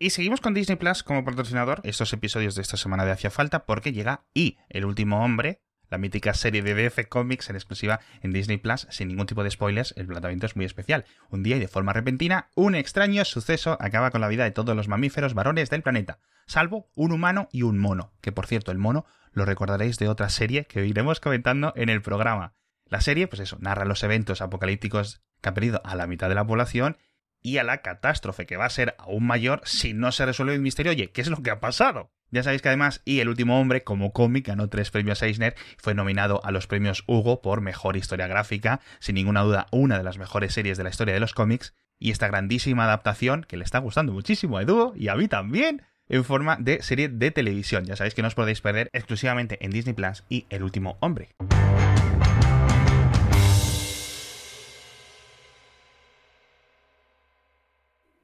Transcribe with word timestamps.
Y 0.00 0.10
seguimos 0.10 0.40
con 0.40 0.54
Disney 0.54 0.76
Plus 0.76 1.02
como 1.02 1.24
patrocinador 1.24 1.80
estos 1.82 2.12
episodios 2.12 2.54
de 2.54 2.62
esta 2.62 2.76
semana 2.76 3.04
de 3.04 3.10
Hacia 3.10 3.32
Falta 3.32 3.66
porque 3.66 3.92
llega 3.92 4.22
Y, 4.32 4.56
el 4.68 4.84
último 4.84 5.24
hombre, 5.24 5.60
la 5.90 5.98
mítica 5.98 6.34
serie 6.34 6.62
de 6.62 6.74
DF 6.74 7.08
Comics 7.08 7.50
en 7.50 7.56
exclusiva 7.56 7.98
en 8.22 8.32
Disney 8.32 8.58
Plus, 8.58 8.86
sin 8.90 9.08
ningún 9.08 9.26
tipo 9.26 9.42
de 9.42 9.50
spoilers, 9.50 9.94
el 9.96 10.06
planteamiento 10.06 10.46
es 10.46 10.54
muy 10.54 10.66
especial. 10.66 11.04
Un 11.30 11.42
día 11.42 11.56
y 11.56 11.58
de 11.58 11.66
forma 11.66 11.92
repentina, 11.92 12.48
un 12.54 12.76
extraño 12.76 13.24
suceso 13.24 13.76
acaba 13.80 14.12
con 14.12 14.20
la 14.20 14.28
vida 14.28 14.44
de 14.44 14.52
todos 14.52 14.76
los 14.76 14.86
mamíferos 14.86 15.34
varones 15.34 15.68
del 15.68 15.82
planeta, 15.82 16.20
salvo 16.46 16.92
un 16.94 17.10
humano 17.10 17.48
y 17.50 17.62
un 17.62 17.76
mono, 17.76 18.12
que 18.20 18.30
por 18.30 18.46
cierto, 18.46 18.70
el 18.70 18.78
mono 18.78 19.04
lo 19.32 19.46
recordaréis 19.46 19.98
de 19.98 20.08
otra 20.08 20.28
serie 20.28 20.66
que 20.66 20.86
iremos 20.86 21.18
comentando 21.18 21.72
en 21.74 21.88
el 21.88 22.02
programa. 22.02 22.54
La 22.86 23.00
serie, 23.00 23.26
pues 23.26 23.40
eso, 23.40 23.58
narra 23.60 23.84
los 23.84 24.04
eventos 24.04 24.42
apocalípticos 24.42 25.22
que 25.40 25.48
han 25.48 25.54
perdido 25.56 25.82
a 25.84 25.96
la 25.96 26.06
mitad 26.06 26.28
de 26.28 26.36
la 26.36 26.46
población 26.46 26.98
y 27.42 27.58
a 27.58 27.64
la 27.64 27.82
catástrofe 27.82 28.46
que 28.46 28.56
va 28.56 28.66
a 28.66 28.70
ser 28.70 28.94
aún 28.98 29.26
mayor 29.26 29.60
si 29.64 29.94
no 29.94 30.12
se 30.12 30.26
resuelve 30.26 30.54
el 30.54 30.60
misterio. 30.60 30.92
Oye, 30.92 31.10
¿qué 31.10 31.20
es 31.20 31.28
lo 31.28 31.42
que 31.42 31.50
ha 31.50 31.60
pasado? 31.60 32.10
Ya 32.30 32.42
sabéis 32.42 32.60
que 32.60 32.68
además, 32.68 33.00
y 33.04 33.20
El 33.20 33.28
último 33.28 33.58
hombre, 33.58 33.84
como 33.84 34.12
cómic, 34.12 34.48
ganó 34.48 34.68
tres 34.68 34.90
premios 34.90 35.22
Eisner, 35.22 35.54
fue 35.78 35.94
nominado 35.94 36.44
a 36.44 36.50
los 36.50 36.66
premios 36.66 37.04
Hugo 37.06 37.40
por 37.40 37.62
mejor 37.62 37.96
historia 37.96 38.26
gráfica, 38.26 38.80
sin 38.98 39.14
ninguna 39.14 39.42
duda 39.42 39.66
una 39.72 39.96
de 39.96 40.04
las 40.04 40.18
mejores 40.18 40.52
series 40.52 40.76
de 40.76 40.84
la 40.84 40.90
historia 40.90 41.14
de 41.14 41.20
los 41.20 41.32
cómics, 41.32 41.74
y 41.98 42.10
esta 42.10 42.28
grandísima 42.28 42.84
adaptación 42.84 43.44
que 43.48 43.56
le 43.56 43.64
está 43.64 43.78
gustando 43.78 44.12
muchísimo 44.12 44.58
a 44.58 44.62
Edu 44.62 44.92
y 44.94 45.08
a 45.08 45.14
mí 45.14 45.26
también, 45.26 45.82
en 46.08 46.24
forma 46.24 46.56
de 46.60 46.82
serie 46.82 47.08
de 47.08 47.30
televisión. 47.30 47.84
Ya 47.84 47.96
sabéis 47.96 48.14
que 48.14 48.22
no 48.22 48.28
os 48.28 48.34
podéis 48.34 48.60
perder 48.60 48.88
exclusivamente 48.92 49.64
en 49.64 49.70
Disney 49.70 49.94
Plus 49.94 50.24
y 50.28 50.46
El 50.50 50.62
último 50.62 50.98
hombre. 51.00 51.30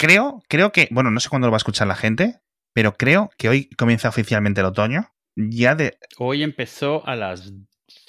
Creo, 0.06 0.42
creo 0.48 0.72
que, 0.72 0.88
bueno, 0.90 1.10
no 1.10 1.20
sé 1.20 1.28
cuándo 1.28 1.46
lo 1.46 1.52
va 1.52 1.56
a 1.56 1.58
escuchar 1.58 1.86
la 1.86 1.96
gente, 1.96 2.40
pero 2.72 2.96
creo 2.96 3.30
que 3.38 3.48
hoy 3.48 3.68
comienza 3.70 4.08
oficialmente 4.08 4.60
el 4.60 4.66
otoño. 4.66 5.10
Ya 5.36 5.74
de. 5.74 5.98
Hoy 6.18 6.42
empezó 6.42 7.06
a 7.06 7.16
las 7.16 7.52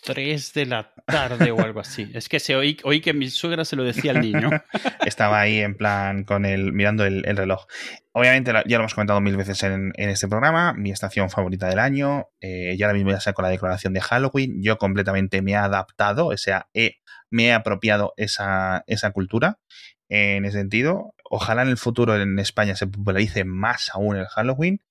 3 0.04 0.54
de 0.54 0.66
la 0.68 0.94
tarde 1.06 1.52
o 1.52 1.60
algo 1.60 1.80
así. 1.80 2.12
Es 2.14 2.30
que 2.30 2.40
se 2.40 2.56
oí, 2.56 2.78
oí, 2.84 3.02
que 3.02 3.14
mi 3.14 3.30
suegra 3.30 3.66
se 3.66 3.76
lo 3.76 3.84
decía 3.84 4.12
al 4.12 4.22
niño. 4.22 4.50
Estaba 5.06 5.40
ahí 5.40 5.60
en 5.60 5.76
plan 5.76 6.24
con 6.24 6.46
el 6.46 6.74
mirando 6.74 7.06
el, 7.06 7.24
reloj. 7.24 7.66
Obviamente 8.12 8.54
ya 8.68 8.78
lo 8.78 8.84
hemos 8.84 8.94
comentado 8.94 9.20
mil 9.22 9.36
veces 9.36 9.62
en, 9.64 9.92
este 9.96 10.28
programa, 10.28 10.74
mi 10.74 10.92
estación 10.92 11.30
favorita 11.30 11.68
del 11.68 11.80
año. 11.80 12.30
Eh, 12.40 12.76
ya 12.78 12.86
ahora 12.86 12.98
mismo 12.98 13.18
ya 13.18 13.34
con 13.34 13.44
la 13.44 13.50
declaración 13.50 13.94
de 13.94 14.02
Halloween. 14.02 14.62
Yo 14.62 14.78
completamente 14.78 15.42
me 15.42 15.52
he 15.52 15.56
adaptado, 15.56 16.28
o 16.28 16.38
sea, 16.38 16.68
he, 16.74 16.98
me 17.32 17.48
he 17.48 17.54
apropiado 17.54 18.14
esa, 18.18 18.84
esa 18.86 19.12
cultura 19.12 19.60
en 20.08 20.46
ese 20.46 20.60
sentido. 20.60 21.15
Ojalá 21.30 21.64
en 21.64 21.70
el 21.70 21.78
futuro 21.78 22.20
en 22.20 22.40
España 22.40 22.76
se 22.76 22.88
popularice 22.88 23.44
más 23.44 23.90
aún 23.94 24.18
el 24.18 24.28
Halloween. 24.28 24.82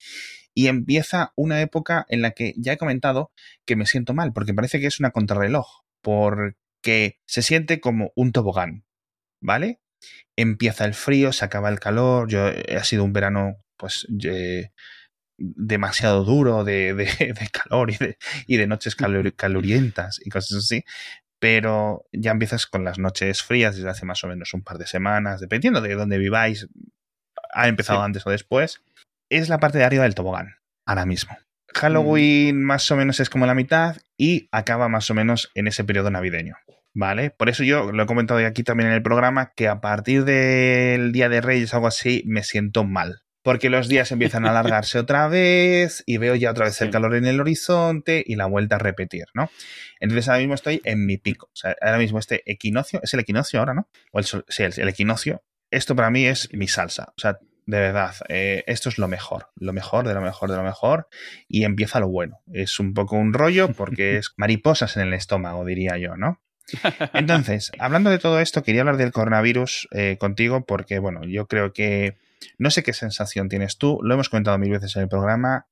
Y 0.56 0.68
empieza 0.68 1.32
una 1.34 1.60
época 1.60 2.06
en 2.08 2.22
la 2.22 2.30
que 2.30 2.54
ya 2.56 2.74
he 2.74 2.78
comentado 2.78 3.32
que 3.64 3.76
me 3.76 3.86
siento 3.86 4.14
mal, 4.14 4.32
porque 4.32 4.54
parece 4.54 4.80
que 4.80 4.86
es 4.86 5.00
una 5.00 5.10
contrarreloj, 5.10 5.82
porque 6.00 7.18
se 7.26 7.42
siente 7.42 7.80
como 7.80 8.12
un 8.14 8.30
tobogán, 8.30 8.84
¿vale? 9.40 9.80
Empieza 10.36 10.84
el 10.84 10.94
frío, 10.94 11.32
se 11.32 11.44
acaba 11.44 11.70
el 11.70 11.80
calor, 11.80 12.28
yo 12.28 12.46
ha 12.46 12.84
sido 12.84 13.02
un 13.02 13.12
verano 13.12 13.56
pues 13.76 14.06
demasiado 15.36 16.24
duro 16.24 16.64
de, 16.64 17.48
calor 17.52 17.90
y 18.46 18.56
de, 18.56 18.66
noches 18.66 18.94
calurientas 18.96 20.20
y 20.24 20.30
cosas 20.30 20.58
así, 20.58 20.84
pero 21.44 22.06
ya 22.10 22.30
empiezas 22.30 22.66
con 22.66 22.84
las 22.84 22.98
noches 22.98 23.42
frías 23.42 23.76
desde 23.76 23.90
hace 23.90 24.06
más 24.06 24.24
o 24.24 24.28
menos 24.28 24.54
un 24.54 24.62
par 24.62 24.78
de 24.78 24.86
semanas, 24.86 25.42
dependiendo 25.42 25.82
de 25.82 25.94
dónde 25.94 26.16
viváis, 26.16 26.70
ha 27.52 27.68
empezado 27.68 28.00
antes 28.00 28.26
o 28.26 28.30
después. 28.30 28.82
Es 29.28 29.50
la 29.50 29.60
parte 29.60 29.76
de 29.76 29.84
arriba 29.84 30.04
del 30.04 30.14
tobogán, 30.14 30.54
ahora 30.86 31.04
mismo. 31.04 31.36
Halloween 31.74 32.62
mm. 32.62 32.64
más 32.64 32.90
o 32.90 32.96
menos 32.96 33.20
es 33.20 33.28
como 33.28 33.44
la 33.44 33.52
mitad 33.52 33.98
y 34.16 34.48
acaba 34.52 34.88
más 34.88 35.10
o 35.10 35.14
menos 35.14 35.50
en 35.54 35.66
ese 35.66 35.84
periodo 35.84 36.10
navideño. 36.10 36.56
¿Vale? 36.94 37.28
Por 37.28 37.50
eso 37.50 37.62
yo 37.62 37.92
lo 37.92 38.04
he 38.04 38.06
comentado 38.06 38.40
aquí 38.46 38.62
también 38.62 38.88
en 38.88 38.94
el 38.94 39.02
programa 39.02 39.52
que 39.54 39.68
a 39.68 39.82
partir 39.82 40.24
del 40.24 41.12
Día 41.12 41.28
de 41.28 41.42
Reyes, 41.42 41.74
algo 41.74 41.88
así, 41.88 42.22
me 42.24 42.42
siento 42.42 42.84
mal 42.84 43.23
porque 43.44 43.68
los 43.68 43.88
días 43.88 44.10
empiezan 44.10 44.46
a 44.46 44.50
alargarse 44.50 44.98
otra 44.98 45.28
vez 45.28 46.02
y 46.06 46.16
veo 46.16 46.34
ya 46.34 46.50
otra 46.50 46.64
vez 46.64 46.80
el 46.80 46.90
calor 46.90 47.14
en 47.14 47.26
el 47.26 47.38
horizonte 47.40 48.24
y 48.26 48.36
la 48.36 48.46
vuelta 48.46 48.76
a 48.76 48.78
repetir, 48.78 49.26
¿no? 49.34 49.50
Entonces 50.00 50.28
ahora 50.28 50.38
mismo 50.38 50.54
estoy 50.54 50.80
en 50.84 51.04
mi 51.04 51.18
pico. 51.18 51.50
O 51.52 51.56
sea, 51.56 51.76
ahora 51.82 51.98
mismo 51.98 52.18
este 52.18 52.42
equinoccio, 52.50 53.00
es 53.02 53.12
el 53.12 53.20
equinoccio 53.20 53.60
ahora, 53.60 53.74
¿no? 53.74 53.86
O 54.12 54.18
el, 54.18 54.24
sí, 54.24 54.62
el, 54.62 54.88
equinoccio. 54.88 55.44
Esto 55.70 55.94
para 55.94 56.10
mí 56.10 56.26
es 56.26 56.54
mi 56.54 56.68
salsa. 56.68 57.12
O 57.18 57.20
sea, 57.20 57.38
de 57.66 57.80
verdad, 57.80 58.14
eh, 58.30 58.64
esto 58.66 58.88
es 58.88 58.96
lo 58.96 59.08
mejor, 59.08 59.50
lo 59.56 59.74
mejor 59.74 60.08
de 60.08 60.14
lo 60.14 60.22
mejor 60.22 60.50
de 60.50 60.56
lo 60.56 60.62
mejor 60.62 61.08
y 61.46 61.64
empieza 61.64 62.00
lo 62.00 62.08
bueno. 62.08 62.40
Es 62.50 62.80
un 62.80 62.94
poco 62.94 63.16
un 63.16 63.34
rollo 63.34 63.74
porque 63.74 64.16
es 64.16 64.32
mariposas 64.38 64.96
en 64.96 65.02
el 65.02 65.12
estómago, 65.12 65.66
diría 65.66 65.98
yo, 65.98 66.16
¿no? 66.16 66.40
Entonces, 67.12 67.72
hablando 67.78 68.08
de 68.08 68.18
todo 68.18 68.40
esto, 68.40 68.62
quería 68.62 68.80
hablar 68.80 68.96
del 68.96 69.12
coronavirus 69.12 69.86
eh, 69.92 70.16
contigo 70.18 70.64
porque, 70.64 70.98
bueno, 70.98 71.20
yo 71.24 71.46
creo 71.46 71.74
que 71.74 72.16
no 72.58 72.70
sé 72.70 72.82
qué 72.82 72.92
sensación 72.92 73.48
tienes 73.48 73.78
tú, 73.78 73.98
lo 74.02 74.14
hemos 74.14 74.28
comentado 74.28 74.58
mil 74.58 74.70
veces 74.70 74.94
en 74.96 75.02
el 75.02 75.08
programa, 75.08 75.66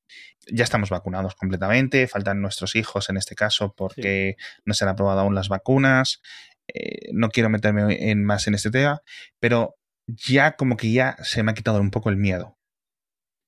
ya 0.51 0.65
estamos 0.65 0.91
vacunados 0.91 1.35
completamente, 1.35 2.07
faltan 2.09 2.41
nuestros 2.41 2.77
hijos 2.77 3.09
en 3.11 3.17
este 3.17 3.35
caso 3.35 3.75
porque 3.77 4.37
no 4.65 4.75
se 4.75 4.85
han 4.85 4.91
aprobado 4.91 5.21
aún 5.21 5.35
las 5.35 5.49
vacunas, 5.49 6.21
eh, 6.69 7.11
no 7.13 7.31
quiero 7.31 7.51
meterme 7.51 8.11
en 8.11 8.25
más 8.25 8.47
en 8.47 8.55
este 8.55 8.71
tema, 8.71 9.03
pero 9.41 9.77
ya 10.07 10.57
como 10.57 10.77
que 10.77 10.93
ya 10.93 11.17
se 11.23 11.43
me 11.43 11.53
ha 11.53 11.55
quitado 11.55 11.81
un 11.81 11.91
poco 11.91 12.11
el 12.11 12.17
miedo. 12.17 12.59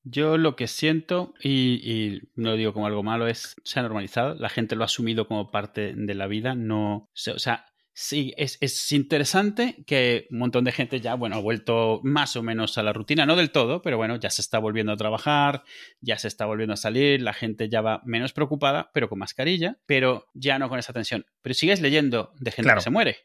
Yo 0.07 0.37
lo 0.37 0.55
que 0.55 0.67
siento, 0.67 1.33
y, 1.41 1.81
y, 1.83 2.21
no 2.35 2.51
lo 2.51 2.57
digo 2.57 2.75
como 2.75 2.87
algo 2.87 3.03
malo, 3.03 3.27
es 3.27 3.57
se 3.65 3.81
ha 3.81 3.83
normalizado, 3.83 4.35
la 4.35 4.51
gente 4.51 4.77
lo 4.77 4.83
ha 4.83 4.85
asumido 4.85 5.27
como 5.27 5.51
parte 5.51 5.95
de 5.97 6.15
la 6.15 6.27
vida, 6.27 6.55
no, 6.55 7.09
o 7.11 7.39
sea, 7.39 7.65
Sí, 7.97 8.35
es, 8.37 8.59
es, 8.61 8.91
interesante 8.91 9.85
que 9.87 10.27
un 10.31 10.39
montón 10.39 10.65
de 10.65 10.73
gente 10.73 11.01
ya, 11.01 11.15
bueno, 11.15 11.37
ha 11.37 11.41
vuelto 11.41 12.01
más 12.03 12.35
o 12.35 12.43
menos 12.43 12.77
a 12.77 12.83
la 12.83 12.93
rutina, 12.93 13.25
no 13.25 13.37
del 13.37 13.53
todo, 13.53 13.83
pero 13.83 13.97
bueno, 13.97 14.17
ya 14.17 14.31
se 14.31 14.43
está 14.43 14.59
volviendo 14.59 14.91
a 14.91 14.97
trabajar, 14.97 15.63
ya 16.01 16.19
se 16.19 16.27
está 16.27 16.45
volviendo 16.45 16.75
a 16.75 16.77
salir, 16.77 17.23
la 17.23 17.33
gente 17.33 17.69
ya 17.69 17.83
va 17.83 18.03
menos 18.05 18.33
preocupada, 18.33 18.91
pero 18.93 19.09
con 19.09 19.21
mascarilla, 19.21 19.79
pero 19.87 20.27
ya 20.35 20.59
no 20.59 20.69
con 20.69 20.81
esa 20.81 20.93
tensión. 20.93 21.25
Pero 21.41 21.55
sigues 21.55 21.81
leyendo 21.81 22.33
de 22.41 22.51
gente 22.51 22.75
que 22.75 22.81
se 22.81 22.91
muere, 22.91 23.17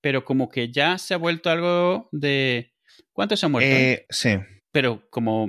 pero 0.00 0.24
como 0.24 0.48
que 0.48 0.72
ya 0.72 0.98
se 0.98 1.14
ha 1.14 1.18
vuelto 1.18 1.48
algo 1.48 2.08
de... 2.10 2.74
¿Cuántos 3.12 3.38
se 3.38 3.46
han 3.46 3.52
muerto? 3.52 3.70
Eh, 3.70 4.06
sí. 4.10 4.30
Pero 4.72 5.08
como, 5.08 5.48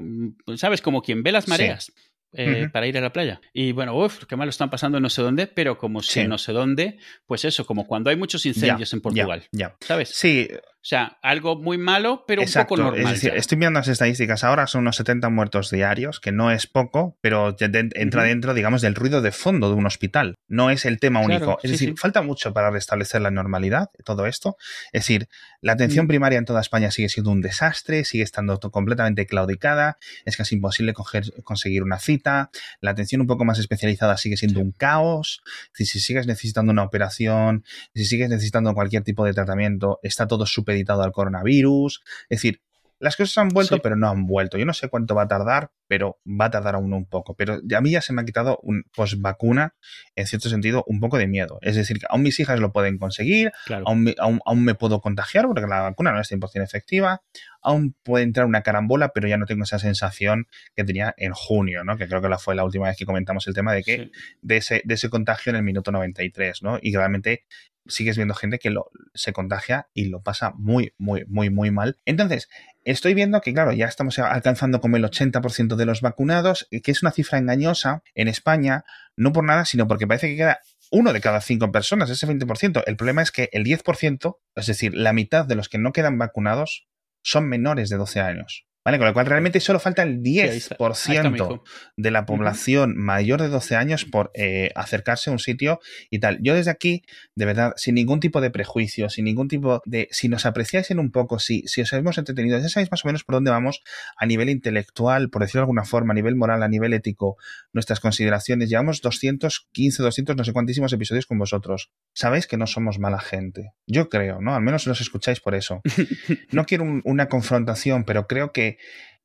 ¿sabes? 0.55 0.83
Como 0.83 1.01
quien 1.01 1.23
ve 1.23 1.31
las 1.31 1.47
mareas. 1.47 1.91
Eh, 2.33 2.69
para 2.71 2.85
ir 2.87 2.97
a 2.97 3.01
la 3.01 3.11
playa. 3.13 3.41
Y 3.53 3.71
bueno, 3.71 3.95
uff, 3.95 4.25
qué 4.25 4.35
mal 4.35 4.47
lo 4.47 4.49
están 4.49 4.69
pasando 4.69 4.99
no 4.99 5.09
sé 5.09 5.21
dónde, 5.21 5.47
pero 5.47 5.77
como 5.77 6.01
si 6.01 6.27
no 6.27 6.37
sé 6.37 6.51
dónde, 6.51 6.97
pues 7.25 7.45
eso, 7.45 7.65
como 7.65 7.87
cuando 7.87 8.09
hay 8.09 8.15
muchos 8.15 8.45
incendios 8.45 8.93
en 8.93 9.01
Portugal. 9.01 9.45
Ya, 9.51 9.75
¿Sabes? 9.79 10.09
Sí, 10.09 10.47
o 10.87 10.89
sea, 10.89 11.17
algo 11.21 11.57
muy 11.57 11.77
malo, 11.77 12.23
pero 12.25 12.43
un 12.43 12.47
poco 12.49 12.77
normal. 12.77 13.03
Es 13.03 13.21
decir, 13.21 13.33
estoy 13.35 13.57
viendo 13.57 13.77
las 13.77 13.89
estadísticas 13.89 14.45
ahora, 14.45 14.67
son 14.67 14.83
unos 14.83 14.95
70 14.95 15.27
muertos 15.27 15.69
diarios, 15.69 16.21
que 16.21 16.31
no 16.31 16.49
es 16.49 16.65
poco, 16.65 17.17
pero 17.19 17.57
entra 17.59 18.23
dentro, 18.23 18.53
digamos, 18.53 18.81
del 18.81 18.95
ruido 18.95 19.21
de 19.21 19.33
fondo 19.33 19.67
de 19.67 19.75
un 19.75 19.85
hospital. 19.85 20.35
No 20.47 20.69
es 20.69 20.85
el 20.85 21.01
tema 21.01 21.19
único. 21.19 21.59
es 21.61 21.71
decir, 21.71 21.95
falta 21.97 22.21
mucho 22.21 22.53
para 22.53 22.71
restablecer 22.71 23.19
la 23.19 23.31
normalidad, 23.31 23.89
todo 24.05 24.27
esto. 24.27 24.55
Es 24.93 25.01
decir, 25.01 25.27
la 25.59 25.73
atención 25.73 26.05
mm. 26.05 26.07
primaria 26.07 26.39
en 26.39 26.45
toda 26.45 26.61
España 26.61 26.89
sigue 26.89 27.09
siendo 27.09 27.31
un 27.31 27.41
desastre, 27.41 28.05
sigue 28.05 28.23
estando 28.23 28.57
completamente 28.57 29.25
claudicada, 29.25 29.97
es 30.23 30.37
casi 30.37 30.55
imposible 30.55 30.93
conseguir 30.93 31.83
una 31.83 31.99
cita, 31.99 32.49
la 32.79 32.91
atención 32.91 33.19
un 33.19 33.27
poco 33.27 33.43
más 33.43 33.59
especializada 33.59 34.15
sigue 34.15 34.37
siendo 34.37 34.61
un 34.61 34.71
caos. 34.71 35.41
si 35.73 35.85
sigues 35.85 36.27
necesitando 36.27 36.71
una 36.71 36.83
operación, 36.83 37.65
si 37.93 38.05
sigues 38.05 38.29
necesitando 38.29 38.73
cualquier 38.73 39.03
tipo 39.03 39.25
de 39.25 39.33
tratamiento, 39.33 39.99
está 40.01 40.27
todo 40.27 40.45
súper 40.45 40.76
al 40.87 41.11
coronavirus. 41.11 42.03
Es 42.29 42.41
decir, 42.41 42.61
las 42.99 43.15
cosas 43.15 43.37
han 43.37 43.49
vuelto, 43.49 43.79
pero 43.79 43.95
no 43.95 44.09
han 44.09 44.25
vuelto. 44.25 44.57
Yo 44.57 44.65
no 44.65 44.73
sé 44.73 44.89
cuánto 44.89 45.13
va 45.13 45.23
a 45.23 45.27
tardar, 45.27 45.71
pero 45.87 46.19
va 46.25 46.45
a 46.45 46.51
tardar 46.51 46.75
aún 46.75 46.93
un 46.93 47.05
poco. 47.05 47.35
Pero 47.35 47.59
a 47.75 47.81
mí 47.81 47.91
ya 47.91 48.01
se 48.01 48.11
me 48.11 48.21
ha 48.21 48.25
quitado 48.25 48.59
un 48.63 48.85
post 48.95 49.15
vacuna, 49.19 49.75
en 50.15 50.25
cierto 50.25 50.49
sentido, 50.49 50.83
un 50.87 50.99
poco 50.99 51.17
de 51.17 51.27
miedo. 51.27 51.59
Es 51.61 51.75
decir, 51.75 51.99
que 51.99 52.07
aún 52.09 52.23
mis 52.23 52.39
hijas 52.39 52.59
lo 52.59 52.71
pueden 52.71 52.97
conseguir, 52.97 53.51
aún, 53.85 54.15
me 54.63 54.75
puedo 54.75 54.99
contagiar 54.99 55.45
porque 55.45 55.67
la 55.67 55.81
vacuna 55.81 56.11
no 56.11 56.19
es 56.19 56.31
100% 56.31 56.63
efectiva, 56.63 57.21
aún 57.61 57.95
puede 58.01 58.23
entrar 58.23 58.47
una 58.47 58.63
carambola, 58.63 59.09
pero 59.09 59.27
ya 59.27 59.37
no 59.37 59.45
tengo 59.45 59.63
esa 59.63 59.77
sensación 59.77 60.47
que 60.75 60.83
tenía 60.83 61.13
en 61.17 61.33
junio, 61.33 61.83
¿no? 61.83 61.97
Que 61.97 62.07
creo 62.07 62.21
que 62.21 62.29
la 62.29 62.39
fue 62.39 62.55
la 62.55 62.63
última 62.63 62.87
vez 62.87 62.97
que 62.97 63.05
comentamos 63.05 63.47
el 63.47 63.53
tema 63.53 63.73
de 63.73 63.83
que 63.83 64.11
de, 64.41 64.57
ese, 64.57 64.81
de 64.85 64.95
ese 64.95 65.09
contagio 65.09 65.51
en 65.51 65.57
el 65.57 65.63
minuto 65.63 65.91
93, 65.91 66.63
¿no? 66.63 66.79
Y 66.81 66.95
realmente 66.95 67.43
sigues 67.87 68.17
viendo 68.17 68.33
gente 68.33 68.59
que 68.59 68.69
lo, 68.69 68.91
se 69.13 69.33
contagia 69.33 69.87
y 69.93 70.05
lo 70.05 70.21
pasa 70.21 70.53
muy, 70.55 70.93
muy, 70.97 71.25
muy, 71.27 71.49
muy 71.49 71.71
mal. 71.71 71.97
Entonces, 72.05 72.49
estoy 72.83 73.13
viendo 73.13 73.41
que, 73.41 73.53
claro, 73.53 73.73
ya 73.73 73.85
estamos 73.85 74.19
alcanzando 74.19 74.79
como 74.81 74.97
el 74.97 75.03
80% 75.03 75.75
de 75.75 75.85
los 75.85 76.01
vacunados, 76.01 76.67
que 76.69 76.91
es 76.91 77.01
una 77.01 77.11
cifra 77.11 77.37
engañosa 77.37 78.03
en 78.15 78.27
España, 78.27 78.83
no 79.15 79.33
por 79.33 79.43
nada, 79.43 79.65
sino 79.65 79.87
porque 79.87 80.07
parece 80.07 80.27
que 80.27 80.37
queda 80.37 80.59
uno 80.91 81.13
de 81.13 81.21
cada 81.21 81.41
cinco 81.41 81.71
personas, 81.71 82.09
ese 82.09 82.27
20%. 82.27 82.83
El 82.85 82.95
problema 82.95 83.21
es 83.21 83.31
que 83.31 83.49
el 83.51 83.63
10%, 83.63 84.37
es 84.55 84.65
decir, 84.67 84.93
la 84.93 85.13
mitad 85.13 85.45
de 85.45 85.55
los 85.55 85.69
que 85.69 85.77
no 85.77 85.91
quedan 85.91 86.17
vacunados, 86.17 86.87
son 87.23 87.47
menores 87.49 87.89
de 87.89 87.97
12 87.97 88.21
años. 88.21 88.66
¿Vale? 88.87 88.99
Con 88.99 89.07
lo 89.07 89.13
cual 89.13 89.25
realmente 89.25 89.59
solo 89.59 89.81
falta 89.81 90.01
el 90.03 90.23
10% 90.23 91.61
de 91.97 92.09
la 92.09 92.25
población 92.25 92.95
mayor 92.95 93.41
de 93.41 93.49
12 93.49 93.75
años 93.75 94.05
por 94.05 94.31
eh, 94.33 94.71
acercarse 94.75 95.29
a 95.29 95.33
un 95.33 95.39
sitio 95.39 95.81
y 96.09 96.19
tal. 96.19 96.39
Yo 96.41 96.55
desde 96.55 96.71
aquí, 96.71 97.03
de 97.35 97.43
verdad, 97.43 97.73
sin 97.75 97.95
ningún 97.95 98.21
tipo 98.21 98.39
de 98.39 98.49
prejuicio, 98.49 99.09
sin 99.09 99.25
ningún 99.25 99.49
tipo 99.49 99.81
de... 99.83 100.07
Si 100.11 100.29
nos 100.29 100.45
apreciáis 100.45 100.89
en 100.89 100.99
un 100.99 101.11
poco, 101.11 101.37
si, 101.37 101.63
si 101.67 101.81
os 101.81 101.91
hemos 101.91 102.17
entretenido, 102.17 102.57
ya 102.59 102.69
sabéis 102.69 102.89
más 102.89 103.03
o 103.03 103.09
menos 103.09 103.25
por 103.25 103.35
dónde 103.35 103.51
vamos 103.51 103.81
a 104.15 104.25
nivel 104.25 104.49
intelectual, 104.49 105.29
por 105.29 105.41
decirlo 105.41 105.59
de 105.59 105.63
alguna 105.63 105.83
forma, 105.83 106.13
a 106.13 106.15
nivel 106.15 106.37
moral, 106.37 106.63
a 106.63 106.69
nivel 106.69 106.93
ético, 106.93 107.35
nuestras 107.73 107.99
consideraciones. 107.99 108.69
Llevamos 108.69 109.01
215, 109.01 110.01
200, 110.01 110.37
no 110.37 110.45
sé 110.45 110.53
cuantísimos 110.53 110.93
episodios 110.93 111.25
con 111.25 111.37
vosotros. 111.37 111.91
Sabéis 112.13 112.47
que 112.47 112.55
no 112.55 112.67
somos 112.67 112.99
mala 112.99 113.19
gente. 113.19 113.73
Yo 113.85 114.07
creo, 114.07 114.39
¿no? 114.39 114.55
Al 114.55 114.61
menos 114.61 114.87
nos 114.87 115.01
escucháis 115.01 115.41
por 115.41 115.55
eso. 115.55 115.81
No 116.51 116.65
quiero 116.65 116.85
una 117.03 117.27
confrontación, 117.27 118.05
pero 118.05 118.25
creo 118.25 118.53
que 118.53 118.76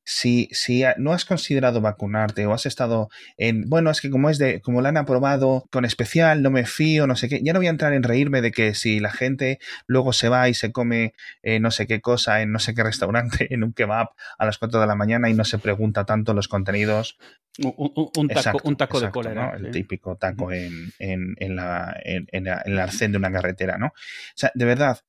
si, 0.05 0.49
si 0.51 0.83
no 0.97 1.13
has 1.13 1.25
considerado 1.25 1.79
vacunarte 1.81 2.45
o 2.45 2.53
has 2.53 2.65
estado 2.65 3.09
en, 3.37 3.69
bueno, 3.69 3.89
es 3.89 4.01
que 4.01 4.09
como 4.09 4.29
es 4.29 4.37
de, 4.37 4.61
como 4.61 4.81
la 4.81 4.89
han 4.89 4.97
aprobado 4.97 5.65
con 5.71 5.85
especial, 5.85 6.41
no 6.41 6.51
me 6.51 6.65
fío, 6.65 7.07
no 7.07 7.15
sé 7.15 7.29
qué, 7.29 7.41
ya 7.41 7.53
no 7.53 7.59
voy 7.59 7.67
a 7.67 7.71
entrar 7.71 7.93
en 7.93 8.03
reírme 8.03 8.41
de 8.41 8.51
que 8.51 8.75
si 8.75 8.99
la 8.99 9.11
gente 9.11 9.59
luego 9.87 10.11
se 10.11 10.29
va 10.29 10.49
y 10.49 10.53
se 10.53 10.71
come 10.71 11.13
eh, 11.41 11.59
no 11.59 11.71
sé 11.71 11.87
qué 11.87 12.01
cosa 12.01 12.41
en 12.41 12.51
no 12.51 12.59
sé 12.59 12.73
qué 12.73 12.83
restaurante, 12.83 13.47
en 13.53 13.63
un 13.63 13.73
kebab 13.73 14.09
a 14.37 14.45
las 14.45 14.57
4 14.57 14.81
de 14.81 14.87
la 14.87 14.95
mañana 14.95 15.29
y 15.29 15.33
no 15.33 15.45
se 15.45 15.57
pregunta 15.57 16.05
tanto 16.05 16.33
los 16.33 16.47
contenidos. 16.47 17.17
Un, 17.59 18.27
taco, 18.29 18.59
un 18.63 18.75
taco 18.75 18.99
de 18.99 19.11
cólera. 19.11 19.53
El 19.55 19.69
típico 19.69 20.15
taco 20.15 20.51
en, 20.51 20.91
en, 20.97 21.35
en, 21.37 21.55
la, 21.55 21.95
en, 22.03 22.25
en 22.31 22.47
el 22.47 22.79
arcén 22.79 23.11
de 23.11 23.19
una 23.19 23.31
carretera, 23.31 23.77
¿no? 23.77 23.87
O 23.87 23.91
sea, 24.33 24.51
de 24.55 24.65
verdad, 24.65 25.01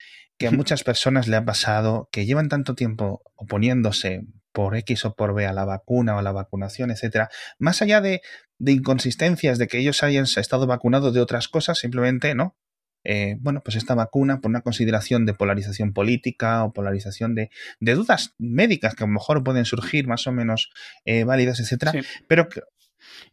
que 0.44 0.48
a 0.48 0.50
muchas 0.50 0.84
personas 0.84 1.26
le 1.26 1.36
ha 1.36 1.44
pasado 1.46 2.10
que 2.12 2.26
llevan 2.26 2.50
tanto 2.50 2.74
tiempo 2.74 3.22
oponiéndose 3.34 4.26
por 4.52 4.76
X 4.76 5.06
o 5.06 5.14
por 5.14 5.32
B 5.32 5.46
a 5.46 5.54
la 5.54 5.64
vacuna 5.64 6.16
o 6.16 6.18
a 6.18 6.22
la 6.22 6.32
vacunación, 6.32 6.90
etcétera, 6.90 7.30
más 7.58 7.80
allá 7.80 8.02
de, 8.02 8.20
de 8.58 8.72
inconsistencias 8.72 9.56
de 9.56 9.68
que 9.68 9.78
ellos 9.78 10.02
hayan 10.02 10.24
estado 10.24 10.66
vacunados 10.66 11.14
de 11.14 11.20
otras 11.20 11.48
cosas, 11.48 11.78
simplemente, 11.78 12.34
¿no? 12.34 12.58
Eh, 13.04 13.36
bueno, 13.40 13.62
pues 13.64 13.76
esta 13.76 13.94
vacuna, 13.94 14.42
por 14.42 14.50
una 14.50 14.60
consideración 14.60 15.24
de 15.24 15.32
polarización 15.32 15.94
política 15.94 16.62
o 16.64 16.74
polarización 16.74 17.34
de, 17.34 17.48
de 17.80 17.94
dudas 17.94 18.34
médicas 18.36 18.94
que 18.94 19.04
a 19.04 19.06
lo 19.06 19.14
mejor 19.14 19.42
pueden 19.44 19.64
surgir 19.64 20.06
más 20.06 20.26
o 20.26 20.32
menos 20.32 20.70
eh, 21.06 21.24
válidas, 21.24 21.58
etcétera, 21.58 21.94
pero 22.28 22.50
que, 22.50 22.60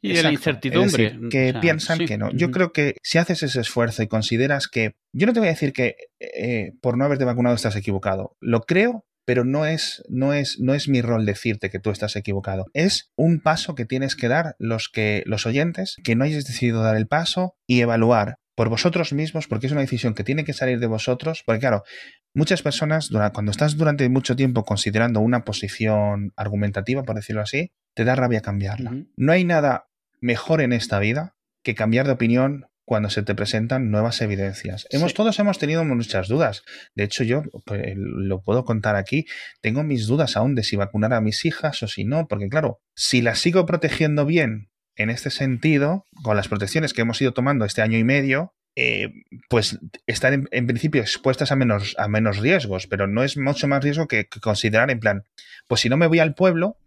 y 0.01 0.13
de 0.13 0.24
la 0.24 0.31
incertidumbre. 0.31 1.18
que 1.30 1.54
piensan 1.62 2.06
que 2.06 2.18
no. 2.18 2.31
Yo 2.31 2.51
creo 2.51 2.72
que 2.72 2.95
si 3.04 3.18
haces 3.18 3.44
ese 3.44 3.62
esfuerzo 3.62 4.04
y 4.04 4.07
consideras 4.07 4.68
que. 4.68 4.95
Yo 5.13 5.28
no 5.28 5.33
te 5.33 5.39
voy 5.39 5.50
a 5.50 5.51
decir 5.51 5.74
que 5.74 5.95
eh, 6.19 6.74
por 6.81 6.98
no 6.98 7.06
haberte 7.06 7.25
vacunado 7.25 7.56
estás 7.56 7.75
equivocado. 7.75 8.38
Lo 8.39 8.62
creo, 8.62 9.06
pero 9.25 9.45
no 9.45 9.66
es, 9.66 10.04
no 10.10 10.33
es, 10.33 10.60
no 10.60 10.74
es 10.74 10.88
mi 10.88 11.01
rol 11.01 11.25
decirte 11.25 11.69
que 11.69 11.80
tú 11.80 11.89
estás 11.89 12.16
equivocado. 12.16 12.66
Es 12.74 13.12
un 13.16 13.42
paso 13.42 13.75
que 13.75 13.86
tienes 13.86 14.16
que 14.16 14.28
dar 14.28 14.56
los 14.60 14.89
que, 14.89 15.24
los 15.25 15.45
oyentes, 15.45 15.98
que 16.04 16.16
no 16.16 16.24
hayas 16.24 16.45
decidido 16.45 16.81
dar 16.81 16.95
el 16.95 17.07
paso 17.07 17.56
y 17.68 17.81
evaluar 17.81 18.38
por 18.56 18.69
vosotros 18.69 19.13
mismos, 19.13 19.48
porque 19.48 19.68
es 19.68 19.72
una 19.72 19.81
decisión 19.81 20.13
que 20.13 20.24
tiene 20.24 20.44
que 20.44 20.54
salir 20.54 20.80
de 20.80 20.88
vosotros, 20.88 21.44
porque 21.45 21.62
claro, 21.62 21.83
muchas 22.36 22.62
personas, 22.62 23.10
cuando 23.33 23.51
estás 23.51 23.78
durante 23.78 24.07
mucho 24.10 24.36
tiempo 24.36 24.66
considerando 24.66 25.19
una 25.19 25.44
posición 25.44 26.31
argumentativa, 26.36 27.04
por 27.04 27.16
decirlo 27.16 27.42
así, 27.42 27.72
te 27.93 28.03
da 28.03 28.15
rabia 28.15 28.41
cambiarla. 28.41 29.05
No 29.15 29.31
hay 29.31 29.43
nada 29.43 29.88
mejor 30.19 30.61
en 30.61 30.73
esta 30.73 30.99
vida 30.99 31.35
que 31.63 31.75
cambiar 31.75 32.05
de 32.05 32.13
opinión 32.13 32.67
cuando 32.85 33.09
se 33.09 33.23
te 33.23 33.35
presentan 33.35 33.89
nuevas 33.89 34.21
evidencias. 34.21 34.88
Hemos, 34.89 35.13
Todos 35.13 35.39
hemos 35.39 35.57
tenido 35.59 35.85
muchas 35.85 36.27
dudas. 36.27 36.63
De 36.95 37.03
hecho, 37.03 37.23
yo 37.23 37.43
pues, 37.65 37.93
lo 37.95 38.41
puedo 38.41 38.65
contar 38.65 38.95
aquí. 38.95 39.25
Tengo 39.61 39.83
mis 39.83 40.07
dudas 40.07 40.35
aún 40.35 40.55
de 40.55 40.63
si 40.63 40.75
vacunar 40.75 41.13
a 41.13 41.21
mis 41.21 41.45
hijas 41.45 41.81
o 41.83 41.88
si 41.88 42.03
no, 42.03 42.27
porque 42.27 42.49
claro, 42.49 42.81
si 42.95 43.21
las 43.21 43.39
sigo 43.39 43.65
protegiendo 43.65 44.25
bien 44.25 44.69
en 44.95 45.09
este 45.09 45.29
sentido, 45.29 46.07
con 46.23 46.35
las 46.35 46.47
protecciones 46.47 46.94
que 46.94 47.01
hemos 47.01 47.21
ido 47.21 47.33
tomando 47.33 47.65
este 47.65 47.81
año 47.81 47.97
y 47.97 48.03
medio, 48.03 48.53
eh, 48.75 49.11
pues 49.49 49.79
están 50.07 50.47
en, 50.51 50.67
principio 50.67 51.01
expuestas 51.01 51.51
a 51.51 51.55
menos, 51.55 51.95
a 51.97 52.07
menos 52.07 52.37
riesgos, 52.37 52.87
pero 52.87 53.07
no 53.07 53.23
es 53.23 53.37
mucho 53.37 53.67
más 53.67 53.83
riesgo 53.83 54.07
que, 54.07 54.27
considerar 54.41 54.91
en 54.91 54.99
plan, 54.99 55.23
pues 55.67 55.81
si 55.81 55.89
no 55.89 55.97
me 55.97 56.07
voy 56.07 56.19
al 56.19 56.35
pueblo, 56.35 56.77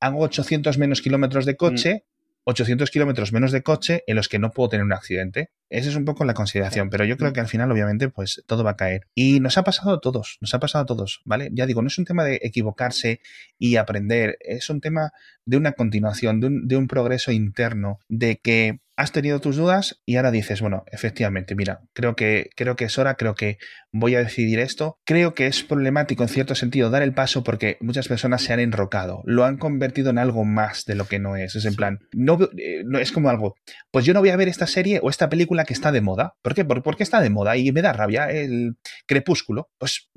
hago 0.00 0.20
800 0.20 0.78
menos 0.78 1.02
kilómetros 1.02 1.46
de 1.46 1.56
coche 1.56 2.04
800 2.44 2.90
kilómetros 2.90 3.32
menos 3.32 3.52
de 3.52 3.62
coche 3.62 4.02
en 4.06 4.16
los 4.16 4.28
que 4.28 4.38
no 4.38 4.50
puedo 4.50 4.70
tener 4.70 4.84
un 4.84 4.92
accidente. 4.92 5.50
Esa 5.68 5.90
es 5.90 5.96
un 5.96 6.04
poco 6.04 6.24
la 6.24 6.34
consideración, 6.34 6.90
pero 6.90 7.04
yo 7.04 7.16
creo 7.16 7.32
que 7.32 7.40
al 7.40 7.48
final, 7.48 7.70
obviamente, 7.70 8.08
pues 8.08 8.42
todo 8.46 8.64
va 8.64 8.72
a 8.72 8.76
caer. 8.76 9.06
Y 9.14 9.40
nos 9.40 9.58
ha 9.58 9.64
pasado 9.64 9.92
a 9.92 10.00
todos, 10.00 10.38
nos 10.40 10.54
ha 10.54 10.58
pasado 10.58 10.82
a 10.82 10.86
todos, 10.86 11.20
¿vale? 11.24 11.50
Ya 11.52 11.66
digo, 11.66 11.82
no 11.82 11.88
es 11.88 11.98
un 11.98 12.04
tema 12.04 12.24
de 12.24 12.40
equivocarse 12.42 13.20
y 13.58 13.76
aprender, 13.76 14.36
es 14.40 14.70
un 14.70 14.80
tema 14.80 15.12
de 15.44 15.56
una 15.56 15.72
continuación, 15.72 16.40
de 16.40 16.46
un, 16.48 16.68
de 16.68 16.76
un 16.76 16.88
progreso 16.88 17.30
interno, 17.30 17.98
de 18.08 18.38
que 18.38 18.80
has 19.00 19.12
tenido 19.12 19.40
tus 19.40 19.56
dudas 19.56 20.02
y 20.04 20.16
ahora 20.16 20.30
dices, 20.30 20.60
bueno, 20.60 20.84
efectivamente, 20.92 21.54
mira, 21.54 21.80
creo 21.94 22.14
que, 22.16 22.50
creo 22.54 22.76
que 22.76 22.84
es 22.84 22.98
hora, 22.98 23.14
creo 23.14 23.34
que 23.34 23.56
voy 23.92 24.14
a 24.14 24.18
decidir 24.18 24.58
esto. 24.58 24.98
Creo 25.06 25.32
que 25.32 25.46
es 25.46 25.62
problemático 25.62 26.22
en 26.22 26.28
cierto 26.28 26.54
sentido 26.54 26.90
dar 26.90 27.02
el 27.02 27.14
paso 27.14 27.42
porque 27.42 27.78
muchas 27.80 28.08
personas 28.08 28.42
se 28.42 28.52
han 28.52 28.60
enrocado, 28.60 29.22
lo 29.24 29.44
han 29.44 29.56
convertido 29.56 30.10
en 30.10 30.18
algo 30.18 30.44
más 30.44 30.84
de 30.84 30.96
lo 30.96 31.06
que 31.06 31.18
no 31.18 31.36
es. 31.36 31.56
Es 31.56 31.64
en 31.64 31.76
plan, 31.76 32.00
no, 32.12 32.38
eh, 32.58 32.82
no 32.84 32.98
es 32.98 33.10
como 33.10 33.30
algo, 33.30 33.54
pues 33.90 34.04
yo 34.04 34.12
no 34.12 34.20
voy 34.20 34.28
a 34.28 34.36
ver 34.36 34.48
esta 34.48 34.66
serie 34.66 35.00
o 35.02 35.08
esta 35.08 35.30
película 35.30 35.64
que 35.64 35.72
está 35.72 35.92
de 35.92 36.02
moda. 36.02 36.34
¿Por 36.42 36.54
qué? 36.54 36.66
Porque 36.66 37.02
está 37.02 37.22
de 37.22 37.30
moda 37.30 37.56
y 37.56 37.72
me 37.72 37.80
da 37.80 37.94
rabia 37.94 38.30
el 38.30 38.76
crepúsculo. 39.06 39.70
Pues 39.78 40.10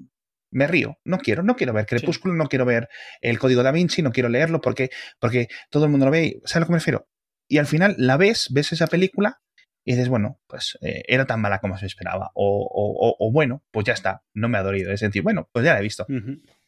me 0.51 0.67
río, 0.67 0.99
no 1.05 1.19
quiero, 1.19 1.41
no 1.41 1.55
quiero 1.55 1.73
ver 1.73 1.85
Crepúsculo, 1.85 2.33
no 2.35 2.47
quiero 2.47 2.65
ver 2.65 2.89
el 3.21 3.39
Código 3.39 3.63
da 3.63 3.71
Vinci, 3.71 4.01
no 4.01 4.11
quiero 4.11 4.29
leerlo 4.29 4.61
porque, 4.61 4.89
porque 5.19 5.47
todo 5.69 5.85
el 5.85 5.91
mundo 5.91 6.05
lo 6.05 6.11
ve. 6.11 6.41
¿Sabes 6.43 6.57
a 6.57 6.59
lo 6.59 6.65
que 6.67 6.71
me 6.73 6.79
refiero? 6.79 7.07
Y 7.53 7.59
al 7.59 7.67
final 7.67 7.93
la 7.99 8.17
ves, 8.17 8.47
ves 8.49 8.71
esa 8.71 8.87
película 8.87 9.39
y 9.85 9.91
dices, 9.91 10.09
bueno, 10.09 10.39
pues 10.47 10.75
eh, 10.81 11.03
era 11.07 11.27
tan 11.27 11.39
mala 11.39 11.59
como 11.59 11.77
se 11.77 11.85
esperaba. 11.85 12.31
O, 12.33 13.29
bueno, 13.31 13.61
pues 13.69 13.85
ya 13.85 13.93
está, 13.93 14.23
no 14.33 14.49
me 14.49 14.57
ha 14.57 14.63
dolido. 14.63 14.91
Es 14.91 15.01
decir, 15.01 15.21
bueno, 15.21 15.47
pues 15.51 15.63
ya 15.63 15.73
la 15.73 15.79
he 15.79 15.83
visto. 15.83 16.07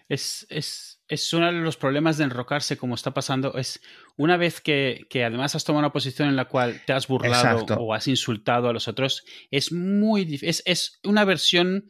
es, 0.08 0.46
es, 0.48 1.02
es, 1.08 1.34
uno 1.34 1.48
de 1.48 1.54
los 1.54 1.76
problemas 1.76 2.20
de 2.20 2.26
enrocarse, 2.26 2.78
como 2.78 2.94
está 2.94 3.16
pasando. 3.16 3.58
Es 3.58 3.82
una 4.16 4.38
vez 4.38 4.62
que, 4.62 5.08
que 5.10 5.26
además 5.26 5.56
has 5.56 5.64
tomado 5.64 5.80
una 5.80 5.92
posición 5.92 6.30
en 6.30 6.36
la 6.36 6.46
cual 6.46 6.80
te 6.86 6.94
has 6.94 7.08
burlado 7.08 7.66
o 7.80 7.96
has 7.96 8.08
insultado 8.08 8.70
a 8.70 8.74
los 8.74 8.88
otros, 8.88 9.26
es 9.50 9.72
muy 9.72 10.24
difícil. 10.24 10.50
Es, 10.50 10.62
es 10.68 11.00
una 11.04 11.26
versión 11.26 11.86